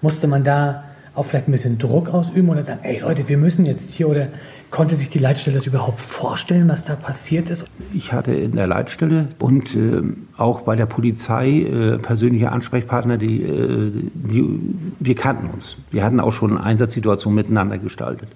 Musste 0.00 0.26
man 0.26 0.44
da 0.44 0.84
auch 1.14 1.24
vielleicht 1.24 1.48
ein 1.48 1.52
bisschen 1.52 1.78
Druck 1.78 2.08
ausüben 2.08 2.48
oder 2.48 2.62
sagen, 2.62 2.80
ey 2.82 3.00
Leute, 3.00 3.28
wir 3.28 3.36
müssen 3.36 3.66
jetzt 3.66 3.92
hier 3.92 4.08
oder 4.08 4.28
konnte 4.70 4.96
sich 4.96 5.10
die 5.10 5.18
Leitstelle 5.18 5.56
das 5.56 5.66
überhaupt 5.66 6.00
vorstellen, 6.00 6.68
was 6.68 6.84
da 6.84 6.96
passiert 6.96 7.50
ist? 7.50 7.66
Ich 7.92 8.12
hatte 8.12 8.32
in 8.32 8.52
der 8.52 8.66
Leitstelle 8.66 9.28
und 9.38 9.76
äh, 9.76 10.02
auch 10.38 10.62
bei 10.62 10.74
der 10.74 10.86
Polizei 10.86 11.60
äh, 11.60 11.98
persönliche 11.98 12.50
Ansprechpartner, 12.50 13.18
die, 13.18 13.42
äh, 13.42 13.92
die, 14.14 14.60
wir 14.98 15.14
kannten 15.14 15.50
uns. 15.50 15.76
Wir 15.90 16.02
hatten 16.02 16.20
auch 16.20 16.32
schon 16.32 16.56
Einsatzsituationen 16.56 17.36
miteinander 17.36 17.76
gestaltet. 17.76 18.28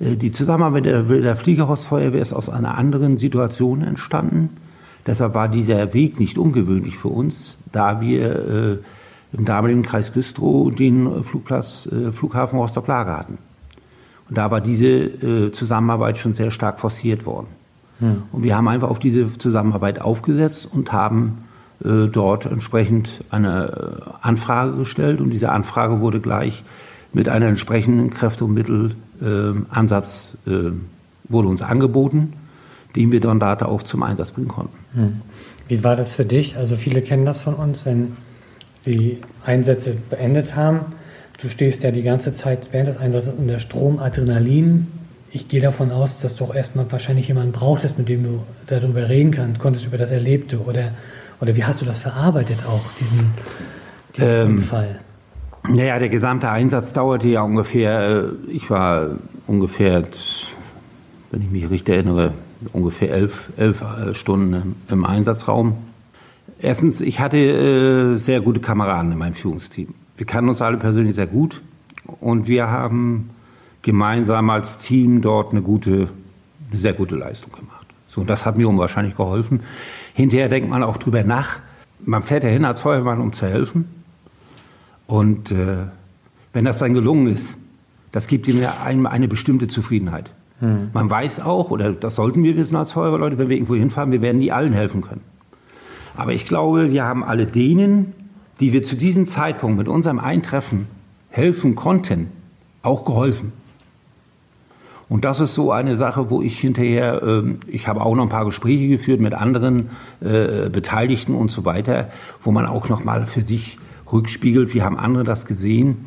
Äh, 0.00 0.16
die 0.16 0.32
Zusammenarbeit 0.32 0.84
der, 0.84 1.02
der 1.02 1.36
Fliegerhorstfeuerwehr 1.36 2.22
ist 2.22 2.32
aus 2.32 2.48
einer 2.48 2.76
anderen 2.76 3.18
Situation 3.18 3.82
entstanden. 3.82 4.50
Deshalb 5.06 5.34
war 5.34 5.48
dieser 5.48 5.94
Weg 5.94 6.18
nicht 6.18 6.36
ungewöhnlich 6.36 6.96
für 6.98 7.08
uns, 7.08 7.56
da 7.70 8.00
wir 8.00 8.24
äh, 8.30 8.78
im 9.32 9.44
damaligen 9.44 9.82
Kreis 9.82 10.12
Güstrow 10.12 10.74
den 10.74 11.24
Flugplatz, 11.24 11.86
äh, 11.86 12.12
Flughafen 12.12 12.58
Rostock-Lage 12.58 13.16
hatten. 13.16 13.38
Und 14.28 14.36
da 14.36 14.50
war 14.50 14.60
diese 14.60 14.86
äh, 14.86 15.52
Zusammenarbeit 15.52 16.18
schon 16.18 16.34
sehr 16.34 16.50
stark 16.50 16.80
forciert 16.80 17.26
worden. 17.26 17.46
Hm. 17.98 18.22
Und 18.32 18.42
wir 18.42 18.56
haben 18.56 18.68
einfach 18.68 18.88
auf 18.88 18.98
diese 18.98 19.32
Zusammenarbeit 19.38 20.00
aufgesetzt 20.00 20.68
und 20.70 20.92
haben 20.92 21.44
äh, 21.84 22.06
dort 22.06 22.46
entsprechend 22.46 23.24
eine 23.30 24.00
äh, 24.06 24.10
Anfrage 24.20 24.76
gestellt. 24.76 25.20
Und 25.20 25.30
diese 25.30 25.50
Anfrage 25.50 26.00
wurde 26.00 26.20
gleich 26.20 26.64
mit 27.12 27.28
einem 27.28 27.50
entsprechenden 27.50 28.10
Kräfte- 28.10 28.44
und 28.44 28.54
Mittelansatz 28.54 30.36
äh, 30.46 30.72
wurde 31.28 31.48
uns 31.48 31.62
angeboten, 31.62 32.34
den 32.96 33.12
wir 33.12 33.20
dann 33.20 33.38
da 33.38 33.54
auch 33.56 33.82
zum 33.82 34.02
Einsatz 34.02 34.32
bringen 34.32 34.48
konnten. 34.48 34.76
Hm. 34.94 35.22
Wie 35.68 35.84
war 35.84 35.96
das 35.96 36.14
für 36.14 36.24
dich? 36.24 36.56
Also 36.56 36.76
viele 36.76 37.02
kennen 37.02 37.26
das 37.26 37.40
von 37.40 37.54
uns, 37.54 37.84
wenn 37.84 38.16
sie 38.80 39.18
Einsätze 39.44 39.96
beendet 40.08 40.56
haben. 40.56 40.86
Du 41.40 41.48
stehst 41.48 41.82
ja 41.82 41.90
die 41.90 42.02
ganze 42.02 42.32
Zeit 42.32 42.68
während 42.72 42.88
des 42.88 42.96
Einsatzes 42.96 43.34
unter 43.36 43.58
Strom, 43.58 43.98
Adrenalin, 43.98 44.88
ich 45.30 45.48
gehe 45.48 45.60
davon 45.60 45.90
aus, 45.90 46.18
dass 46.18 46.36
du 46.36 46.44
auch 46.44 46.54
erstmal 46.54 46.90
wahrscheinlich 46.90 47.28
jemanden 47.28 47.52
brauchtest, 47.52 47.98
mit 47.98 48.08
dem 48.08 48.24
du 48.24 48.42
darüber 48.66 49.08
reden 49.08 49.30
kannst, 49.30 49.60
konntest 49.60 49.86
über 49.86 49.98
das 49.98 50.10
Erlebte 50.10 50.58
oder, 50.60 50.92
oder 51.40 51.54
wie 51.54 51.64
hast 51.64 51.82
du 51.82 51.84
das 51.84 52.00
verarbeitet 52.00 52.58
auch, 52.66 52.80
diesen, 53.00 53.30
diesen 54.16 54.30
ähm, 54.30 54.50
Unfall? 54.56 55.00
Naja, 55.68 55.98
der 55.98 56.08
gesamte 56.08 56.50
Einsatz 56.50 56.94
dauerte 56.94 57.28
ja 57.28 57.42
ungefähr, 57.42 58.08
äh, 58.08 58.50
ich 58.50 58.70
war 58.70 59.10
ungefähr, 59.46 60.04
wenn 61.30 61.42
ich 61.42 61.50
mich 61.50 61.68
richtig 61.68 61.94
erinnere, 61.94 62.32
ungefähr 62.72 63.10
elf, 63.10 63.50
elf 63.58 63.82
äh, 63.82 64.14
Stunden 64.14 64.76
im 64.88 65.04
Einsatzraum. 65.04 65.76
Erstens, 66.60 67.00
ich 67.00 67.20
hatte 67.20 67.36
äh, 67.38 68.16
sehr 68.16 68.40
gute 68.40 68.60
Kameraden 68.60 69.12
in 69.12 69.18
meinem 69.18 69.34
Führungsteam. 69.34 69.94
Wir 70.16 70.26
kannten 70.26 70.48
uns 70.50 70.60
alle 70.60 70.76
persönlich 70.76 71.14
sehr 71.14 71.26
gut 71.26 71.62
und 72.20 72.48
wir 72.48 72.68
haben 72.68 73.30
gemeinsam 73.82 74.50
als 74.50 74.78
Team 74.78 75.22
dort 75.22 75.52
eine 75.52 75.62
gute, 75.62 76.08
eine 76.70 76.78
sehr 76.78 76.94
gute 76.94 77.14
Leistung 77.14 77.52
gemacht. 77.52 77.86
So, 78.08 78.22
und 78.22 78.28
das 78.28 78.44
hat 78.44 78.56
mir 78.56 78.68
unwahrscheinlich 78.68 79.16
geholfen. 79.16 79.60
Hinterher 80.14 80.48
denkt 80.48 80.68
man 80.68 80.82
auch 80.82 80.96
drüber 80.96 81.22
nach. 81.22 81.60
Man 82.04 82.22
fährt 82.22 82.42
ja 82.42 82.50
hin 82.50 82.64
als 82.64 82.80
Feuerwehrmann, 82.80 83.20
um 83.20 83.32
zu 83.32 83.46
helfen. 83.46 83.84
Und 85.06 85.52
äh, 85.52 85.86
wenn 86.52 86.64
das 86.64 86.78
dann 86.78 86.94
gelungen 86.94 87.28
ist, 87.28 87.56
das 88.10 88.26
gibt 88.26 88.48
ihm 88.48 88.60
ja 88.60 88.78
einem 88.82 89.06
eine 89.06 89.28
bestimmte 89.28 89.68
Zufriedenheit. 89.68 90.32
Hm. 90.60 90.90
Man 90.92 91.08
weiß 91.08 91.40
auch, 91.40 91.70
oder 91.70 91.92
das 91.92 92.16
sollten 92.16 92.42
wir 92.42 92.56
wissen 92.56 92.74
als 92.74 92.92
Feuerwehrleute, 92.92 93.38
wenn 93.38 93.48
wir 93.48 93.56
irgendwo 93.56 93.76
hinfahren, 93.76 94.10
wir 94.10 94.22
werden 94.22 94.38
nie 94.38 94.50
allen 94.50 94.72
helfen 94.72 95.02
können. 95.02 95.20
Aber 96.18 96.32
ich 96.32 96.46
glaube, 96.46 96.90
wir 96.90 97.04
haben 97.04 97.22
alle 97.22 97.46
denen, 97.46 98.12
die 98.58 98.72
wir 98.72 98.82
zu 98.82 98.96
diesem 98.96 99.28
Zeitpunkt 99.28 99.78
mit 99.78 99.86
unserem 99.86 100.18
Eintreffen 100.18 100.88
helfen 101.30 101.76
konnten, 101.76 102.32
auch 102.82 103.04
geholfen. 103.04 103.52
Und 105.08 105.24
das 105.24 105.38
ist 105.38 105.54
so 105.54 105.70
eine 105.70 105.94
Sache, 105.94 106.28
wo 106.28 106.42
ich 106.42 106.58
hinterher, 106.58 107.22
äh, 107.22 107.42
ich 107.68 107.86
habe 107.86 108.00
auch 108.00 108.16
noch 108.16 108.24
ein 108.24 108.30
paar 108.30 108.44
Gespräche 108.44 108.88
geführt 108.88 109.20
mit 109.20 109.32
anderen 109.32 109.90
äh, 110.20 110.68
Beteiligten 110.68 111.36
und 111.36 111.52
so 111.52 111.64
weiter, 111.64 112.10
wo 112.40 112.50
man 112.50 112.66
auch 112.66 112.88
noch 112.88 113.04
mal 113.04 113.24
für 113.24 113.42
sich 113.42 113.78
rückspiegelt, 114.12 114.74
wie 114.74 114.82
haben 114.82 114.98
andere 114.98 115.22
das 115.22 115.46
gesehen. 115.46 115.98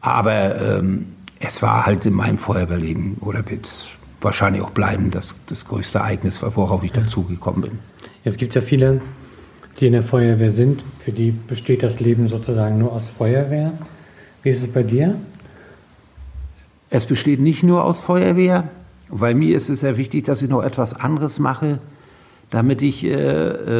Aber 0.00 0.60
ähm, 0.60 1.06
es 1.38 1.62
war 1.62 1.86
halt 1.86 2.06
in 2.06 2.14
meinem 2.14 2.38
Feuerwehrleben 2.38 3.18
oder 3.20 3.48
wird 3.48 3.88
wahrscheinlich 4.20 4.62
auch 4.62 4.70
bleiben 4.70 5.12
das, 5.12 5.36
das 5.46 5.64
größte 5.64 5.98
Ereignis, 5.98 6.42
worauf 6.42 6.82
ich 6.82 6.90
dazugekommen 6.90 7.60
bin. 7.60 7.78
Jetzt 8.24 8.36
gibt 8.36 8.50
es 8.50 8.56
ja 8.56 8.68
viele, 8.68 9.00
die 9.80 9.86
in 9.86 9.92
der 9.92 10.02
Feuerwehr 10.02 10.50
sind, 10.50 10.84
für 10.98 11.12
die 11.12 11.30
besteht 11.30 11.82
das 11.82 12.00
Leben 12.00 12.26
sozusagen 12.26 12.78
nur 12.78 12.92
aus 12.92 13.10
Feuerwehr. 13.10 13.72
Wie 14.42 14.50
ist 14.50 14.60
es 14.60 14.70
bei 14.70 14.82
dir? 14.82 15.16
Es 16.90 17.06
besteht 17.06 17.40
nicht 17.40 17.62
nur 17.62 17.84
aus 17.84 18.00
Feuerwehr, 18.00 18.68
weil 19.08 19.34
mir 19.34 19.56
ist 19.56 19.70
es 19.70 19.80
sehr 19.80 19.96
wichtig, 19.96 20.24
dass 20.24 20.42
ich 20.42 20.50
noch 20.50 20.62
etwas 20.62 20.92
anderes 20.92 21.38
mache, 21.38 21.78
damit 22.50 22.82
ich 22.82 23.04
äh, 23.04 23.10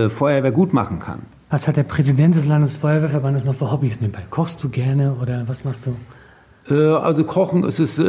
äh, 0.04 0.09
Feuerwehr 0.09 0.52
gut 0.52 0.73
machen 0.73 1.00
kann. 1.00 1.21
Was 1.50 1.66
hat 1.66 1.76
der 1.76 1.83
Präsident 1.83 2.35
des 2.37 2.47
Landesfeuerwehrverbandes 2.47 3.45
noch 3.45 3.54
für 3.54 3.71
Hobbys 3.71 4.00
nebenbei? 4.00 4.23
Kochst 4.30 4.62
du 4.62 4.69
gerne 4.69 5.16
oder 5.21 5.49
was 5.49 5.64
machst 5.64 5.87
du? 5.87 5.97
Äh, 6.69 6.75
also 6.75 7.25
Kochen 7.25 7.64
ist 7.64 7.79
es, 7.79 7.99
äh, 7.99 8.05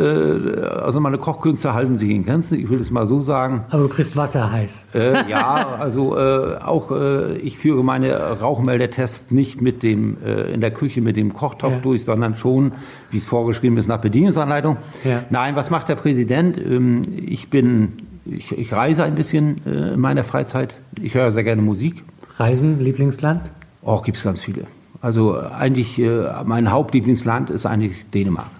also 0.83 0.99
meine 0.99 1.17
Kochkünste 1.17 1.73
halten 1.73 1.95
sich 1.95 2.09
in 2.09 2.25
Grenzen, 2.25 2.59
ich 2.59 2.69
will 2.69 2.79
es 2.79 2.91
mal 2.91 3.07
so 3.07 3.21
sagen. 3.21 3.65
Aber 3.69 3.83
du 3.83 3.89
kriegst 3.89 4.17
Wasser 4.17 4.51
heiß. 4.51 4.85
Äh, 4.93 5.29
ja, 5.29 5.75
also 5.79 6.17
äh, 6.17 6.57
auch 6.57 6.91
äh, 6.91 7.37
ich 7.37 7.57
führe 7.57 7.83
meine 7.83 8.17
Rauchmeldetests 8.39 9.31
nicht 9.31 9.61
mit 9.61 9.83
dem, 9.83 10.17
äh, 10.23 10.53
in 10.53 10.61
der 10.61 10.71
Küche 10.71 11.01
mit 11.01 11.17
dem 11.17 11.33
Kochtopf 11.33 11.75
ja. 11.75 11.79
durch, 11.79 12.03
sondern 12.03 12.35
schon, 12.35 12.73
wie 13.09 13.17
es 13.17 13.25
vorgeschrieben 13.25 13.77
ist, 13.77 13.87
nach 13.87 14.01
Bedienungsanleitung. 14.01 14.77
Ja. 15.03 15.23
Nein, 15.29 15.55
was 15.55 15.69
macht 15.69 15.89
der 15.89 15.95
Präsident? 15.95 16.57
Ähm, 16.57 17.03
ich 17.25 17.49
bin, 17.49 17.93
ich, 18.25 18.57
ich, 18.57 18.73
reise 18.73 19.03
ein 19.03 19.15
bisschen 19.15 19.61
in 19.65 19.99
meiner 19.99 20.23
Freizeit. 20.23 20.75
Ich 21.01 21.15
höre 21.15 21.31
sehr 21.31 21.43
gerne 21.43 21.61
Musik. 21.61 22.03
Reisen, 22.37 22.79
Lieblingsland? 22.79 23.51
Auch 23.83 24.03
gibt 24.03 24.17
es 24.17 24.23
ganz 24.23 24.41
viele. 24.41 24.65
Also 25.01 25.39
eigentlich, 25.39 25.99
äh, 25.99 26.27
mein 26.45 26.71
Hauptlieblingsland 26.71 27.49
ist 27.49 27.65
eigentlich 27.65 28.09
Dänemark. 28.11 28.51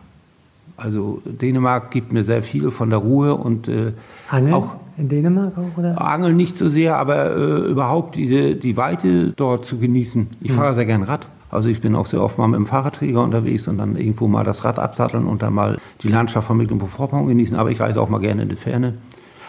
Also 0.75 1.21
Dänemark 1.25 1.91
gibt 1.91 2.11
mir 2.11 2.23
sehr 2.23 2.41
viel 2.41 2.71
von 2.71 2.89
der 2.89 2.99
Ruhe 2.99 3.35
und 3.35 3.67
äh, 3.67 3.93
Angeln 4.29 4.53
auch 4.53 4.71
in 4.97 5.09
Dänemark 5.09 5.53
auch, 5.57 5.77
oder? 5.77 6.01
Angeln 6.01 6.35
nicht 6.35 6.57
so 6.57 6.67
sehr, 6.67 6.97
aber 6.97 7.35
äh, 7.35 7.69
überhaupt 7.69 8.15
diese, 8.15 8.55
die 8.55 8.77
Weite 8.77 9.33
dort 9.35 9.65
zu 9.65 9.77
genießen. 9.77 10.27
Ich 10.41 10.49
hm. 10.49 10.57
fahre 10.57 10.73
sehr 10.73 10.85
gern 10.85 11.03
Rad. 11.03 11.27
Also 11.51 11.69
ich 11.69 11.81
bin 11.81 11.95
auch 11.95 12.05
sehr 12.05 12.21
oft 12.21 12.37
mal 12.37 12.47
mit 12.47 12.57
dem 12.57 12.65
Fahrradträger 12.65 13.21
unterwegs 13.21 13.67
und 13.67 13.77
dann 13.77 13.95
irgendwo 13.95 14.27
mal 14.27 14.43
das 14.43 14.63
Rad 14.63 14.79
absatteln 14.79 15.25
und 15.25 15.41
dann 15.41 15.53
mal 15.53 15.77
die 16.01 16.07
Landschaft 16.07 16.47
von 16.47 16.57
Mecklenburg-Vorpommern 16.57 17.27
genießen. 17.27 17.57
Aber 17.57 17.69
ich 17.69 17.79
reise 17.79 18.01
auch 18.01 18.09
mal 18.09 18.19
gerne 18.19 18.43
in 18.43 18.49
die 18.49 18.55
Ferne. 18.55 18.93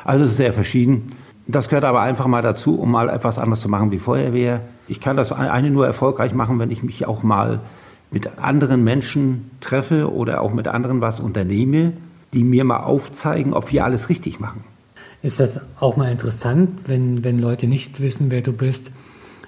Also 0.04 0.24
es 0.24 0.32
ist 0.32 0.36
sehr 0.36 0.52
verschieden. 0.52 1.12
Das 1.46 1.68
gehört 1.68 1.84
aber 1.84 2.00
einfach 2.00 2.26
mal 2.26 2.42
dazu, 2.42 2.78
um 2.78 2.90
mal 2.90 3.08
etwas 3.08 3.38
anderes 3.38 3.60
zu 3.60 3.68
machen 3.68 3.90
wie 3.90 3.98
Feuerwehr. 3.98 4.60
Ich 4.86 5.00
kann 5.00 5.16
das 5.16 5.32
eine 5.32 5.70
nur 5.70 5.86
erfolgreich 5.86 6.34
machen, 6.34 6.58
wenn 6.58 6.70
ich 6.70 6.82
mich 6.82 7.06
auch 7.06 7.22
mal 7.22 7.60
mit 8.10 8.38
anderen 8.38 8.84
Menschen 8.84 9.50
treffe 9.60 10.12
oder 10.12 10.42
auch 10.42 10.52
mit 10.52 10.68
anderen 10.68 11.00
was 11.00 11.18
unternehme, 11.18 11.94
die 12.32 12.44
mir 12.44 12.64
mal 12.64 12.80
aufzeigen, 12.80 13.54
ob 13.54 13.72
wir 13.72 13.84
alles 13.84 14.08
richtig 14.08 14.38
machen. 14.38 14.64
Ist 15.22 15.40
das 15.40 15.60
auch 15.78 15.96
mal 15.96 16.10
interessant, 16.10 16.80
wenn, 16.86 17.24
wenn 17.24 17.38
Leute 17.38 17.66
nicht 17.66 18.00
wissen, 18.00 18.30
wer 18.30 18.42
du 18.42 18.52
bist, 18.52 18.90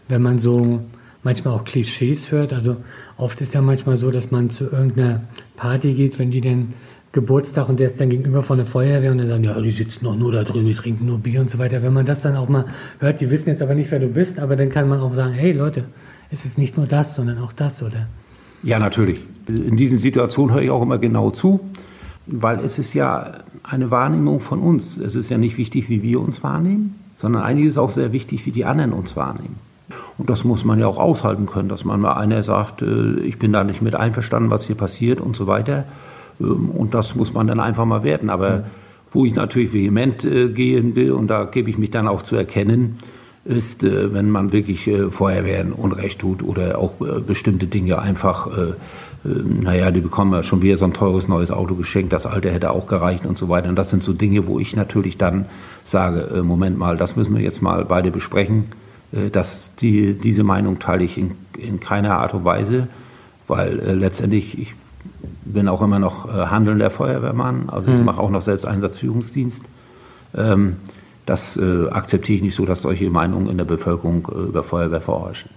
wenn 0.09 0.23
man 0.23 0.39
so 0.39 0.81
manchmal 1.23 1.55
auch 1.55 1.65
Klischees 1.65 2.31
hört? 2.31 2.53
Also 2.53 2.77
oft 3.17 3.41
ist 3.41 3.55
ja 3.55 3.61
manchmal 3.61 3.97
so, 3.97 4.11
dass 4.11 4.31
man 4.31 4.51
zu 4.51 4.65
irgendeiner 4.65 5.23
Party 5.57 5.95
geht, 5.95 6.19
wenn 6.19 6.31
die 6.31 6.41
denn 6.41 6.75
Geburtstag 7.15 7.69
und 7.69 7.79
der 7.79 7.87
ist 7.87 8.01
dann 8.01 8.11
gegenüber 8.11 8.43
von 8.43 8.59
der 8.59 8.67
Feuerwehr 8.67 9.13
und 9.13 9.19
dann 9.19 9.29
sagen, 9.29 9.45
ja, 9.45 9.59
die 9.61 9.71
sitzen 9.71 10.05
doch 10.05 10.17
nur 10.17 10.33
da 10.33 10.43
drüben, 10.43 10.67
die 10.67 10.75
trinken 10.75 11.07
nur 11.07 11.19
Bier 11.19 11.41
und 11.41 11.49
so 11.49 11.59
weiter. 11.59 11.81
Wenn 11.83 11.93
man 11.93 12.05
das 12.05 12.23
dann 12.23 12.35
auch 12.35 12.49
mal 12.49 12.67
hört, 12.99 13.21
die 13.21 13.31
wissen 13.31 13.51
jetzt 13.51 13.63
aber 13.63 13.77
nicht, 13.77 13.91
wer 13.93 14.01
du 14.01 14.09
bist, 14.09 14.41
aber 14.41 14.57
dann 14.57 14.69
kann 14.69 14.89
man 14.89 14.99
auch 14.99 15.15
sagen, 15.15 15.33
hey 15.33 15.53
Leute, 15.53 15.85
es 16.33 16.45
ist 16.45 16.59
nicht 16.59 16.77
nur 16.77 16.87
das, 16.87 17.15
sondern 17.15 17.39
auch 17.39 17.53
das, 17.53 17.85
oder? 17.85 18.09
Ja, 18.65 18.81
natürlich. 18.81 19.25
In 19.47 19.77
diesen 19.77 19.97
Situationen 19.97 20.55
höre 20.57 20.63
ich 20.63 20.71
auch 20.71 20.83
immer 20.83 20.99
genau 20.99 21.31
zu, 21.31 21.61
weil 22.27 22.59
es 22.65 22.81
ist 22.81 22.95
ja 22.95 23.35
eine 23.63 23.93
Wahrnehmung 23.93 24.41
von 24.41 24.59
uns. 24.59 24.97
Es 24.97 25.15
ist 25.15 25.31
ja 25.31 25.39
nicht 25.39 25.57
wichtig, 25.57 25.89
wie 25.89 26.03
wir 26.03 26.21
uns 26.21 26.43
wahrnehmen, 26.43 26.99
sondern 27.15 27.43
eigentlich 27.43 27.67
ist 27.67 27.75
es 27.75 27.79
auch 27.79 27.93
sehr 27.93 28.11
wichtig, 28.11 28.45
wie 28.45 28.51
die 28.51 28.65
anderen 28.65 28.93
uns 28.93 29.15
wahrnehmen. 29.15 29.57
Und 30.19 30.29
das 30.29 30.43
muss 30.43 30.65
man 30.65 30.81
ja 30.81 30.89
auch 30.89 30.99
aushalten 30.99 31.47
können, 31.47 31.69
dass 31.69 31.85
man 31.85 32.01
mal 32.01 32.15
einer 32.15 32.43
sagt, 32.43 32.83
äh, 32.83 33.21
ich 33.21 33.39
bin 33.39 33.53
da 33.53 33.63
nicht 33.63 33.83
mit 33.83 33.95
einverstanden, 33.95 34.51
was 34.51 34.65
hier 34.67 34.75
passiert 34.75 35.21
und 35.21 35.37
so 35.37 35.47
weiter. 35.47 35.85
Ähm, 36.41 36.71
und 36.71 36.95
das 36.95 37.15
muss 37.15 37.33
man 37.33 37.47
dann 37.47 37.61
einfach 37.61 37.85
mal 37.85 38.05
werden. 38.05 38.31
Aber 38.31 38.65
wo 39.11 39.25
ich 39.25 39.35
natürlich 39.35 39.73
vehement 39.73 40.25
äh, 40.25 40.49
gehen 40.49 40.95
will, 40.95 41.13
und 41.13 41.29
da 41.29 41.45
gebe 41.45 41.71
ich 41.71 41.79
mich 41.79 41.91
dann 41.91 42.09
auch 42.09 42.23
zu 42.23 42.37
erkennen, 42.37 42.99
ist, 43.45 43.85
äh, 43.85 44.13
wenn 44.13 44.31
man 44.31 44.53
wirklich 44.53 44.89
äh, 44.89 45.11
Feuerwehren 45.11 45.73
Unrecht 45.73 46.21
tut 46.21 46.43
oder 46.43 46.79
auch 46.79 47.01
äh, 47.01 47.21
bestimmte 47.21 47.67
Dinge 47.67 48.01
einfach, 48.01 48.47
äh, 48.47 48.61
äh, 48.71 48.75
naja, 49.25 49.91
die 49.91 50.01
bekommen 50.01 50.33
ja 50.33 50.43
schon 50.43 50.63
wieder 50.63 50.77
so 50.77 50.85
ein 50.85 50.95
teures 50.95 51.29
neues 51.29 51.51
Auto 51.51 51.75
geschenkt, 51.75 52.13
das 52.13 52.27
alte 52.27 52.51
hätte 52.51 52.71
auch 52.73 52.87
gereicht 52.87 53.25
und 53.25 53.39
so 53.39 53.49
weiter. 53.49 53.69
Und 53.69 53.77
das 53.77 53.91
sind 53.91 54.03
so 54.03 54.13
Dinge, 54.13 54.47
wo 54.47 54.59
ich 54.59 54.75
natürlich 54.75 55.17
dann 55.19 55.47
sage, 55.85 56.43
Moment 56.43 56.79
mal, 56.79 56.97
das 56.97 57.15
müssen 57.15 57.37
wir 57.37 57.43
jetzt 57.43 57.63
mal 57.63 57.85
beide 57.85 58.11
besprechen. 58.11 58.65
dass 59.33 59.77
die, 59.77 60.15
diese 60.15 60.43
Meinung 60.43 60.79
teile 60.79 61.05
ich 61.05 61.19
in, 61.19 61.33
in 61.59 61.79
keiner 61.79 62.19
Art 62.19 62.33
und 62.35 62.45
Weise, 62.45 62.89
weil 63.47 63.75
letztendlich, 63.77 64.59
ich 64.59 64.75
bin 65.45 65.69
auch 65.69 65.83
immer 65.83 65.99
noch 65.99 66.27
äh, 66.27 66.47
handelnder 66.47 66.91
Feuerwehrmann, 66.91 67.69
also 67.69 67.91
mhm. 67.91 68.01
ich 68.01 68.05
mache 68.05 68.21
auch 68.21 68.31
noch 68.31 68.43
selbst 68.43 68.65
Einsatzführungsdienst. 68.65 69.63
Ähm, 70.37 70.77
das 71.27 71.57
äh, 71.57 71.89
akzeptiere 71.89 72.37
ich 72.37 72.43
nicht 72.43 72.55
so, 72.55 72.67
dass 72.67 72.83
solche 72.83 73.09
Meinungen 73.09 73.49
in 73.49 73.57
der 73.57 73.65
Bevölkerung 73.65 74.29
äh, 74.31 74.49
über 74.49 74.63
Feuerwehr 74.63 75.01
vorherrschen. 75.01 75.51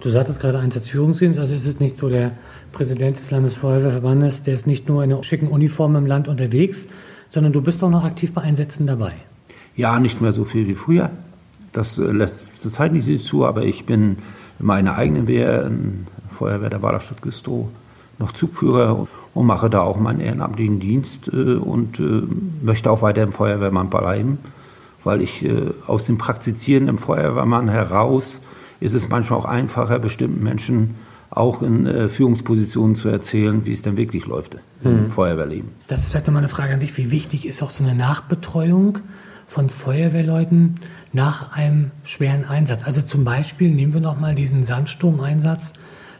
Du 0.00 0.10
sagtest 0.10 0.40
gerade 0.40 0.58
Einsatzführungsdienst, 0.58 1.38
also 1.38 1.54
ist 1.54 1.66
es 1.66 1.80
nicht 1.80 1.96
so 1.96 2.08
der 2.08 2.32
Präsident 2.72 3.16
des 3.16 3.30
Landesfeuerwehrverbandes, 3.30 4.42
der 4.42 4.54
ist 4.54 4.66
nicht 4.66 4.88
nur 4.88 5.02
in 5.02 5.12
einer 5.12 5.24
schicken 5.24 5.48
Uniform 5.48 5.96
im 5.96 6.06
Land 6.06 6.28
unterwegs, 6.28 6.86
sondern 7.28 7.52
du 7.52 7.62
bist 7.62 7.82
auch 7.82 7.90
noch 7.90 8.04
aktiv 8.04 8.32
bei 8.32 8.42
Einsätzen 8.42 8.86
dabei. 8.86 9.12
Ja, 9.74 9.98
nicht 9.98 10.20
mehr 10.20 10.32
so 10.32 10.44
viel 10.44 10.68
wie 10.68 10.74
früher. 10.74 11.10
Das 11.72 11.96
lässt 11.96 12.56
zur 12.56 12.70
Zeit 12.70 12.92
nicht 12.92 13.24
zu, 13.24 13.44
aber 13.44 13.64
ich 13.64 13.84
bin 13.84 14.18
in 14.58 14.66
meiner 14.66 14.96
eigenen 14.96 15.26
Wehr, 15.26 15.66
in 15.66 16.06
Feuerwehr 16.30 16.70
der 16.70 16.78
Baderstadt 16.78 17.22
Güstrow, 17.22 17.68
noch 18.18 18.32
Zugführer 18.32 19.06
und 19.34 19.46
mache 19.46 19.68
da 19.68 19.80
auch 19.82 19.98
meinen 19.98 20.20
ehrenamtlichen 20.20 20.80
Dienst 20.80 21.28
äh, 21.28 21.54
und 21.54 22.00
äh, 22.00 22.22
möchte 22.62 22.90
auch 22.90 23.02
weiter 23.02 23.22
im 23.22 23.32
Feuerwehrmann 23.32 23.90
bleiben, 23.90 24.38
weil 25.04 25.20
ich 25.20 25.44
äh, 25.44 25.70
aus 25.86 26.04
dem 26.04 26.18
Praktizieren 26.18 26.88
im 26.88 26.98
Feuerwehrmann 26.98 27.68
heraus 27.68 28.40
ist 28.80 28.94
es 28.94 29.08
manchmal 29.08 29.38
auch 29.38 29.44
einfacher, 29.44 29.98
bestimmten 29.98 30.42
Menschen 30.42 30.96
auch 31.30 31.60
in 31.60 32.08
Führungspositionen 32.08 32.94
zu 32.94 33.08
erzählen, 33.08 33.66
wie 33.66 33.72
es 33.72 33.82
denn 33.82 33.96
wirklich 33.96 34.26
läuft 34.26 34.56
im 34.82 35.00
hm. 35.00 35.08
Feuerwehrleben. 35.10 35.70
Das 35.88 36.02
ist 36.02 36.08
vielleicht 36.08 36.26
nochmal 36.26 36.42
eine 36.42 36.48
Frage 36.48 36.74
an 36.74 36.80
dich. 36.80 36.96
Wie 36.96 37.10
wichtig 37.10 37.46
ist 37.46 37.62
auch 37.62 37.70
so 37.70 37.82
eine 37.82 37.94
Nachbetreuung 37.94 38.98
von 39.46 39.68
Feuerwehrleuten 39.68 40.76
nach 41.12 41.52
einem 41.52 41.90
schweren 42.04 42.44
Einsatz? 42.44 42.84
Also 42.84 43.02
zum 43.02 43.24
Beispiel 43.24 43.70
nehmen 43.70 43.92
wir 43.92 44.00
nochmal 44.00 44.34
diesen 44.34 44.62
Sandsturmeinsatz 44.62 45.72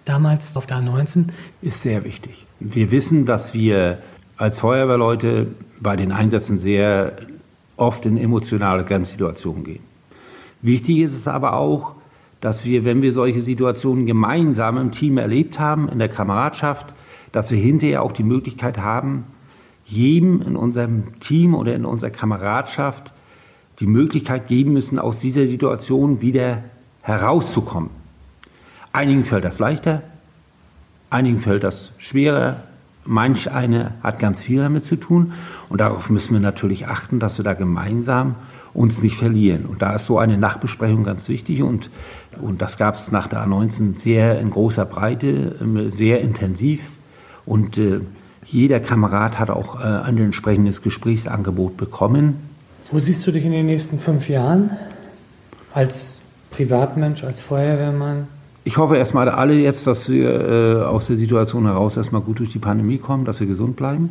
damals 0.07 0.57
auf 0.57 0.67
der 0.67 0.79
A19? 0.79 1.27
Ist 1.61 1.83
sehr 1.83 2.05
wichtig. 2.05 2.47
Wir 2.59 2.91
wissen, 2.91 3.27
dass 3.27 3.53
wir 3.53 3.99
als 4.39 4.59
Feuerwehrleute 4.59 5.49
bei 5.83 5.97
den 5.97 6.13
Einsätzen 6.13 6.57
sehr 6.57 7.13
oft 7.77 8.07
in 8.07 8.17
emotionale 8.17 8.85
Grenzsituationen 8.85 9.65
gehen. 9.65 9.83
Wichtig 10.63 11.01
ist 11.01 11.15
es 11.15 11.29
aber 11.29 11.55
auch, 11.55 11.95
dass 12.41 12.65
wir, 12.65 12.85
wenn 12.85 13.03
wir 13.03 13.13
solche 13.13 13.43
Situationen 13.43 14.07
gemeinsam 14.07 14.79
im 14.79 14.93
Team 14.93 15.19
erlebt 15.19 15.59
haben, 15.59 15.89
in 15.89 15.99
der 15.99 16.09
Kameradschaft, 16.09 16.95
dass 17.33 17.51
wir 17.51 17.59
hinterher 17.59 18.03
auch 18.03 18.13
die 18.13 18.23
Möglichkeit 18.23 18.79
haben, 18.79 19.25
jedem 19.85 20.43
in 20.43 20.57
unserem 20.57 21.19
Team 21.21 21.55
oder 21.55 21.75
in 21.75 21.85
unserer 21.85 22.11
Kameradschaft 22.11 23.13
die 23.81 23.87
Möglichkeit 23.87 24.49
geben 24.49 24.73
müssen, 24.73 24.99
aus 24.99 25.21
dieser 25.21 25.47
Situation 25.47 26.21
wieder 26.21 26.65
herauszukommen. 27.03 27.91
Einigen 28.97 29.25
fällt 29.25 29.45
das 29.45 29.59
leichter, 29.59 30.01
einigen 31.11 31.39
fällt 31.39 31.65
das 31.65 31.93
schwerer, 31.99 32.63
manch 33.05 33.51
eine 33.51 33.93
hat 34.03 34.19
ganz 34.19 34.41
viel 34.41 34.61
damit 34.61 34.87
zu 34.87 34.97
tun 34.97 35.35
und 35.69 35.83
darauf 35.83 36.09
müssen 36.09 36.33
wir 36.33 36.41
natürlich 36.41 36.87
achten, 36.89 37.21
dass 37.21 37.37
wir 37.37 37.45
da 37.45 37.53
gemeinsam 37.53 38.37
uns 38.73 39.03
nicht 39.03 39.19
verlieren. 39.19 39.67
Und 39.67 39.83
da 39.83 39.97
ist 39.97 40.07
so 40.07 40.19
eine 40.19 40.39
Nachbesprechung 40.39 41.05
ganz 41.05 41.29
wichtig 41.29 41.63
und, 41.63 41.91
und 42.41 42.63
das 42.63 42.79
gab 42.79 42.95
es 42.95 43.13
nach 43.13 43.27
der 43.27 43.47
A19 43.47 43.95
sehr 43.95 44.41
in 44.41 44.49
großer 44.49 44.87
Breite, 44.87 45.57
ähm, 45.61 45.91
sehr 45.91 46.23
intensiv 46.23 46.93
und 47.45 47.77
äh, 47.77 48.01
jeder 48.47 48.81
Kamerad 48.81 49.39
hat 49.39 49.51
auch 49.51 49.79
äh, 49.79 49.85
ein 49.85 50.17
entsprechendes 50.17 50.81
Gesprächsangebot 50.81 51.77
bekommen. 51.77 52.37
Wo 52.91 52.99
siehst 52.99 53.27
du 53.27 53.31
dich 53.31 53.45
in 53.45 53.53
den 53.53 53.67
nächsten 53.67 53.99
fünf 53.99 54.31
Jahren? 54.31 54.71
Als 55.75 56.23
Privatmensch, 56.51 57.25
als 57.25 57.43
Feuerwehrmann? 57.43 58.29
Ich 58.67 58.79
hoffe 58.79 58.97
erstmal 58.97 59.29
alle 59.29 59.55
jetzt, 59.55 59.87
dass 59.87 60.09
wir 60.09 60.41
äh, 60.41 60.83
aus 60.83 61.07
der 61.07 61.17
Situation 61.17 61.67
heraus 61.67 61.97
erstmal 61.97 62.21
gut 62.21 62.41
durch 62.41 62.51
die 62.51 62.59
Pandemie 62.59 62.99
kommen, 62.99 63.25
dass 63.25 63.39
wir 63.39 63.47
gesund 63.47 63.77
bleiben. 63.77 64.11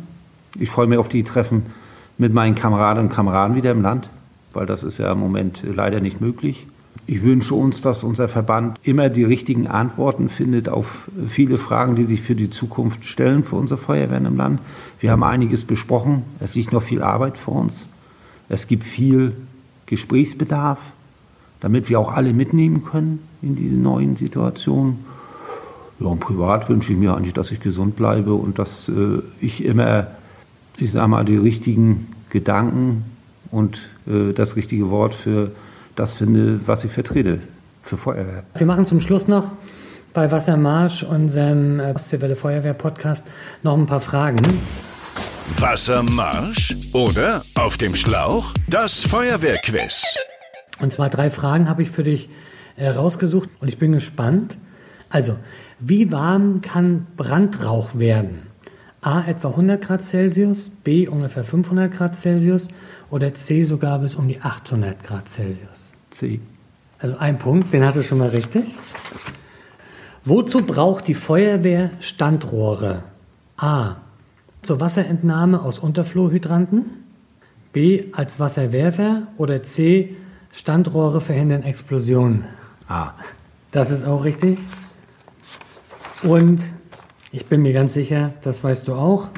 Ich 0.58 0.70
freue 0.70 0.86
mich 0.86 0.96
auf 0.96 1.10
die 1.10 1.24
Treffen 1.24 1.66
mit 2.16 2.32
meinen 2.32 2.54
Kameradinnen 2.54 3.10
und 3.10 3.14
Kameraden 3.14 3.54
wieder 3.54 3.70
im 3.72 3.82
Land, 3.82 4.08
weil 4.54 4.64
das 4.64 4.82
ist 4.82 4.96
ja 4.96 5.12
im 5.12 5.20
Moment 5.20 5.62
leider 5.70 6.00
nicht 6.00 6.22
möglich. 6.22 6.66
Ich 7.06 7.22
wünsche 7.22 7.54
uns, 7.54 7.82
dass 7.82 8.02
unser 8.02 8.28
Verband 8.28 8.78
immer 8.82 9.10
die 9.10 9.24
richtigen 9.24 9.66
Antworten 9.66 10.30
findet 10.30 10.70
auf 10.70 11.10
viele 11.26 11.58
Fragen, 11.58 11.94
die 11.94 12.06
sich 12.06 12.22
für 12.22 12.34
die 12.34 12.48
Zukunft 12.48 13.04
stellen 13.04 13.44
für 13.44 13.56
unsere 13.56 13.78
Feuerwehren 13.78 14.24
im 14.24 14.38
Land. 14.38 14.60
Wir 15.00 15.10
haben 15.10 15.22
einiges 15.22 15.66
besprochen. 15.66 16.22
Es 16.40 16.54
liegt 16.54 16.72
noch 16.72 16.82
viel 16.82 17.02
Arbeit 17.02 17.36
vor 17.36 17.56
uns. 17.56 17.88
Es 18.48 18.66
gibt 18.66 18.84
viel 18.84 19.36
Gesprächsbedarf, 19.84 20.78
damit 21.60 21.88
wir 21.88 22.00
auch 22.00 22.12
alle 22.12 22.32
mitnehmen 22.32 22.84
können 22.84 23.26
in 23.42 23.56
diese 23.56 23.76
neuen 23.76 24.16
Situationen. 24.16 25.04
Ja, 25.98 26.06
und 26.08 26.20
privat 26.20 26.68
wünsche 26.68 26.92
ich 26.92 26.98
mir 26.98 27.16
eigentlich, 27.16 27.34
dass 27.34 27.50
ich 27.50 27.60
gesund 27.60 27.96
bleibe 27.96 28.34
und 28.34 28.58
dass 28.58 28.88
äh, 28.88 29.22
ich 29.40 29.64
immer, 29.64 30.08
ich 30.76 30.92
sage 30.92 31.08
mal, 31.08 31.24
die 31.24 31.36
richtigen 31.36 32.08
Gedanken 32.28 33.04
und 33.50 33.88
äh, 34.06 34.32
das 34.32 34.56
richtige 34.56 34.90
Wort 34.90 35.14
für 35.14 35.52
das 35.94 36.14
finde, 36.14 36.60
was 36.66 36.84
ich 36.84 36.92
vertrete 36.92 37.40
für 37.82 37.96
Feuerwehr. 37.96 38.42
Wir 38.54 38.66
machen 38.66 38.84
zum 38.84 39.00
Schluss 39.00 39.28
noch 39.28 39.50
bei 40.12 40.30
Wassermarsch, 40.30 41.02
unserem 41.02 41.80
äh, 41.80 41.92
Ostseewelle 41.94 42.36
Feuerwehr 42.36 42.74
Podcast, 42.74 43.26
noch 43.62 43.76
ein 43.76 43.86
paar 43.86 44.00
Fragen. 44.00 44.36
Wassermarsch 45.58 46.74
oder 46.92 47.42
auf 47.54 47.78
dem 47.78 47.94
Schlauch 47.94 48.52
das 48.66 49.04
Feuerwehrquiz. 49.04 50.16
Und 50.78 50.92
zwar 50.92 51.10
drei 51.10 51.30
Fragen 51.30 51.68
habe 51.68 51.82
ich 51.82 51.90
für 51.90 52.02
dich 52.02 52.28
äh, 52.76 52.88
rausgesucht 52.88 53.48
und 53.60 53.68
ich 53.68 53.78
bin 53.78 53.92
gespannt. 53.92 54.56
Also, 55.08 55.36
wie 55.78 56.10
warm 56.12 56.60
kann 56.62 57.06
Brandrauch 57.16 57.94
werden? 57.94 58.46
A 59.00 59.24
etwa 59.26 59.50
100 59.50 59.80
Grad 59.80 60.04
Celsius, 60.04 60.70
B 60.70 61.06
ungefähr 61.06 61.44
500 61.44 61.92
Grad 61.92 62.16
Celsius 62.16 62.68
oder 63.10 63.34
C 63.34 63.62
sogar 63.62 64.00
bis 64.00 64.16
um 64.16 64.26
die 64.26 64.40
800 64.40 65.02
Grad 65.04 65.28
Celsius? 65.28 65.94
C. 66.10 66.40
Also 66.98 67.16
ein 67.18 67.38
Punkt, 67.38 67.72
den 67.72 67.84
hast 67.84 67.96
du 67.96 68.02
schon 68.02 68.18
mal 68.18 68.28
richtig. 68.28 68.64
Wozu 70.24 70.62
braucht 70.62 71.06
die 71.06 71.14
Feuerwehr 71.14 71.90
Standrohre? 72.00 73.04
A. 73.56 73.96
Zur 74.62 74.80
Wasserentnahme 74.80 75.62
aus 75.62 75.78
Unterflohhydranten. 75.78 76.86
B. 77.72 78.06
Als 78.12 78.40
Wasserwerfer. 78.40 79.28
Oder 79.36 79.62
C. 79.62 80.16
Standrohre 80.56 81.20
verhindern 81.20 81.62
Explosionen. 81.62 82.46
A. 82.88 83.10
Das 83.72 83.90
ist 83.90 84.06
auch 84.06 84.24
richtig. 84.24 84.58
Und 86.22 86.62
ich 87.30 87.44
bin 87.44 87.60
mir 87.60 87.74
ganz 87.74 87.92
sicher, 87.92 88.32
das 88.40 88.64
weißt 88.64 88.88
du 88.88 88.94
auch. 88.94 89.28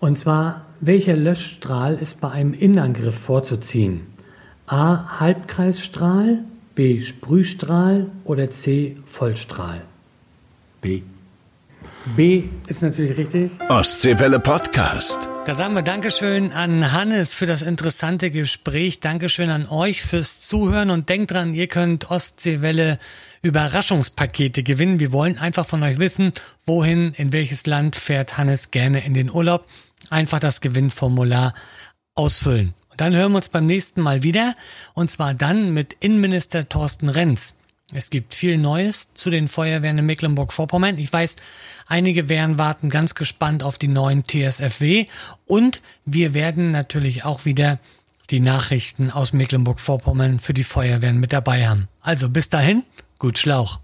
Und 0.00 0.16
zwar, 0.16 0.64
welcher 0.80 1.14
Löschstrahl 1.14 1.96
ist 1.96 2.22
bei 2.22 2.30
einem 2.30 2.54
Innenangriff 2.54 3.14
vorzuziehen? 3.14 4.06
A. 4.66 5.20
Halbkreisstrahl, 5.20 6.44
B. 6.74 7.02
Sprühstrahl 7.02 8.10
oder 8.24 8.50
C. 8.50 8.96
Vollstrahl? 9.04 9.82
B. 10.80 11.02
B 12.14 12.44
ist 12.68 12.82
natürlich 12.82 13.18
richtig. 13.18 13.50
Ostseewelle 13.68 14.38
Podcast. 14.38 15.28
Da 15.44 15.54
sagen 15.54 15.74
wir 15.74 15.82
Dankeschön 15.82 16.52
an 16.52 16.92
Hannes 16.92 17.34
für 17.34 17.46
das 17.46 17.62
interessante 17.62 18.30
Gespräch. 18.30 19.00
Dankeschön 19.00 19.50
an 19.50 19.66
euch 19.66 20.02
fürs 20.02 20.40
Zuhören 20.40 20.90
und 20.90 21.08
denkt 21.08 21.32
dran, 21.32 21.52
ihr 21.52 21.66
könnt 21.66 22.10
Ostseewelle 22.10 22.98
Überraschungspakete 23.42 24.62
gewinnen. 24.62 25.00
Wir 25.00 25.10
wollen 25.10 25.38
einfach 25.38 25.66
von 25.66 25.82
euch 25.82 25.98
wissen, 25.98 26.32
wohin, 26.64 27.12
in 27.16 27.32
welches 27.32 27.66
Land 27.66 27.96
fährt 27.96 28.38
Hannes 28.38 28.70
gerne 28.70 29.04
in 29.04 29.14
den 29.14 29.30
Urlaub. 29.30 29.66
Einfach 30.08 30.38
das 30.38 30.60
Gewinnformular 30.60 31.54
ausfüllen. 32.14 32.74
Und 32.90 33.00
dann 33.00 33.16
hören 33.16 33.32
wir 33.32 33.36
uns 33.36 33.48
beim 33.48 33.66
nächsten 33.66 34.00
Mal 34.00 34.22
wieder. 34.22 34.54
Und 34.94 35.10
zwar 35.10 35.34
dann 35.34 35.72
mit 35.72 35.96
Innenminister 35.98 36.68
Thorsten 36.68 37.08
Renz. 37.08 37.56
Es 37.92 38.10
gibt 38.10 38.34
viel 38.34 38.58
Neues 38.58 39.14
zu 39.14 39.30
den 39.30 39.46
Feuerwehren 39.46 39.98
in 39.98 40.06
Mecklenburg-Vorpommern. 40.06 40.98
Ich 40.98 41.12
weiß, 41.12 41.36
einige 41.86 42.28
werden 42.28 42.58
warten 42.58 42.88
ganz 42.90 43.14
gespannt 43.14 43.62
auf 43.62 43.78
die 43.78 43.86
neuen 43.86 44.24
TSFW 44.24 45.06
und 45.46 45.82
wir 46.04 46.34
werden 46.34 46.70
natürlich 46.70 47.24
auch 47.24 47.44
wieder 47.44 47.78
die 48.30 48.40
Nachrichten 48.40 49.12
aus 49.12 49.32
Mecklenburg-Vorpommern 49.32 50.40
für 50.40 50.52
die 50.52 50.64
Feuerwehren 50.64 51.20
mit 51.20 51.32
dabei 51.32 51.68
haben. 51.68 51.88
Also 52.00 52.28
bis 52.28 52.48
dahin, 52.48 52.82
gut 53.20 53.38
Schlauch. 53.38 53.78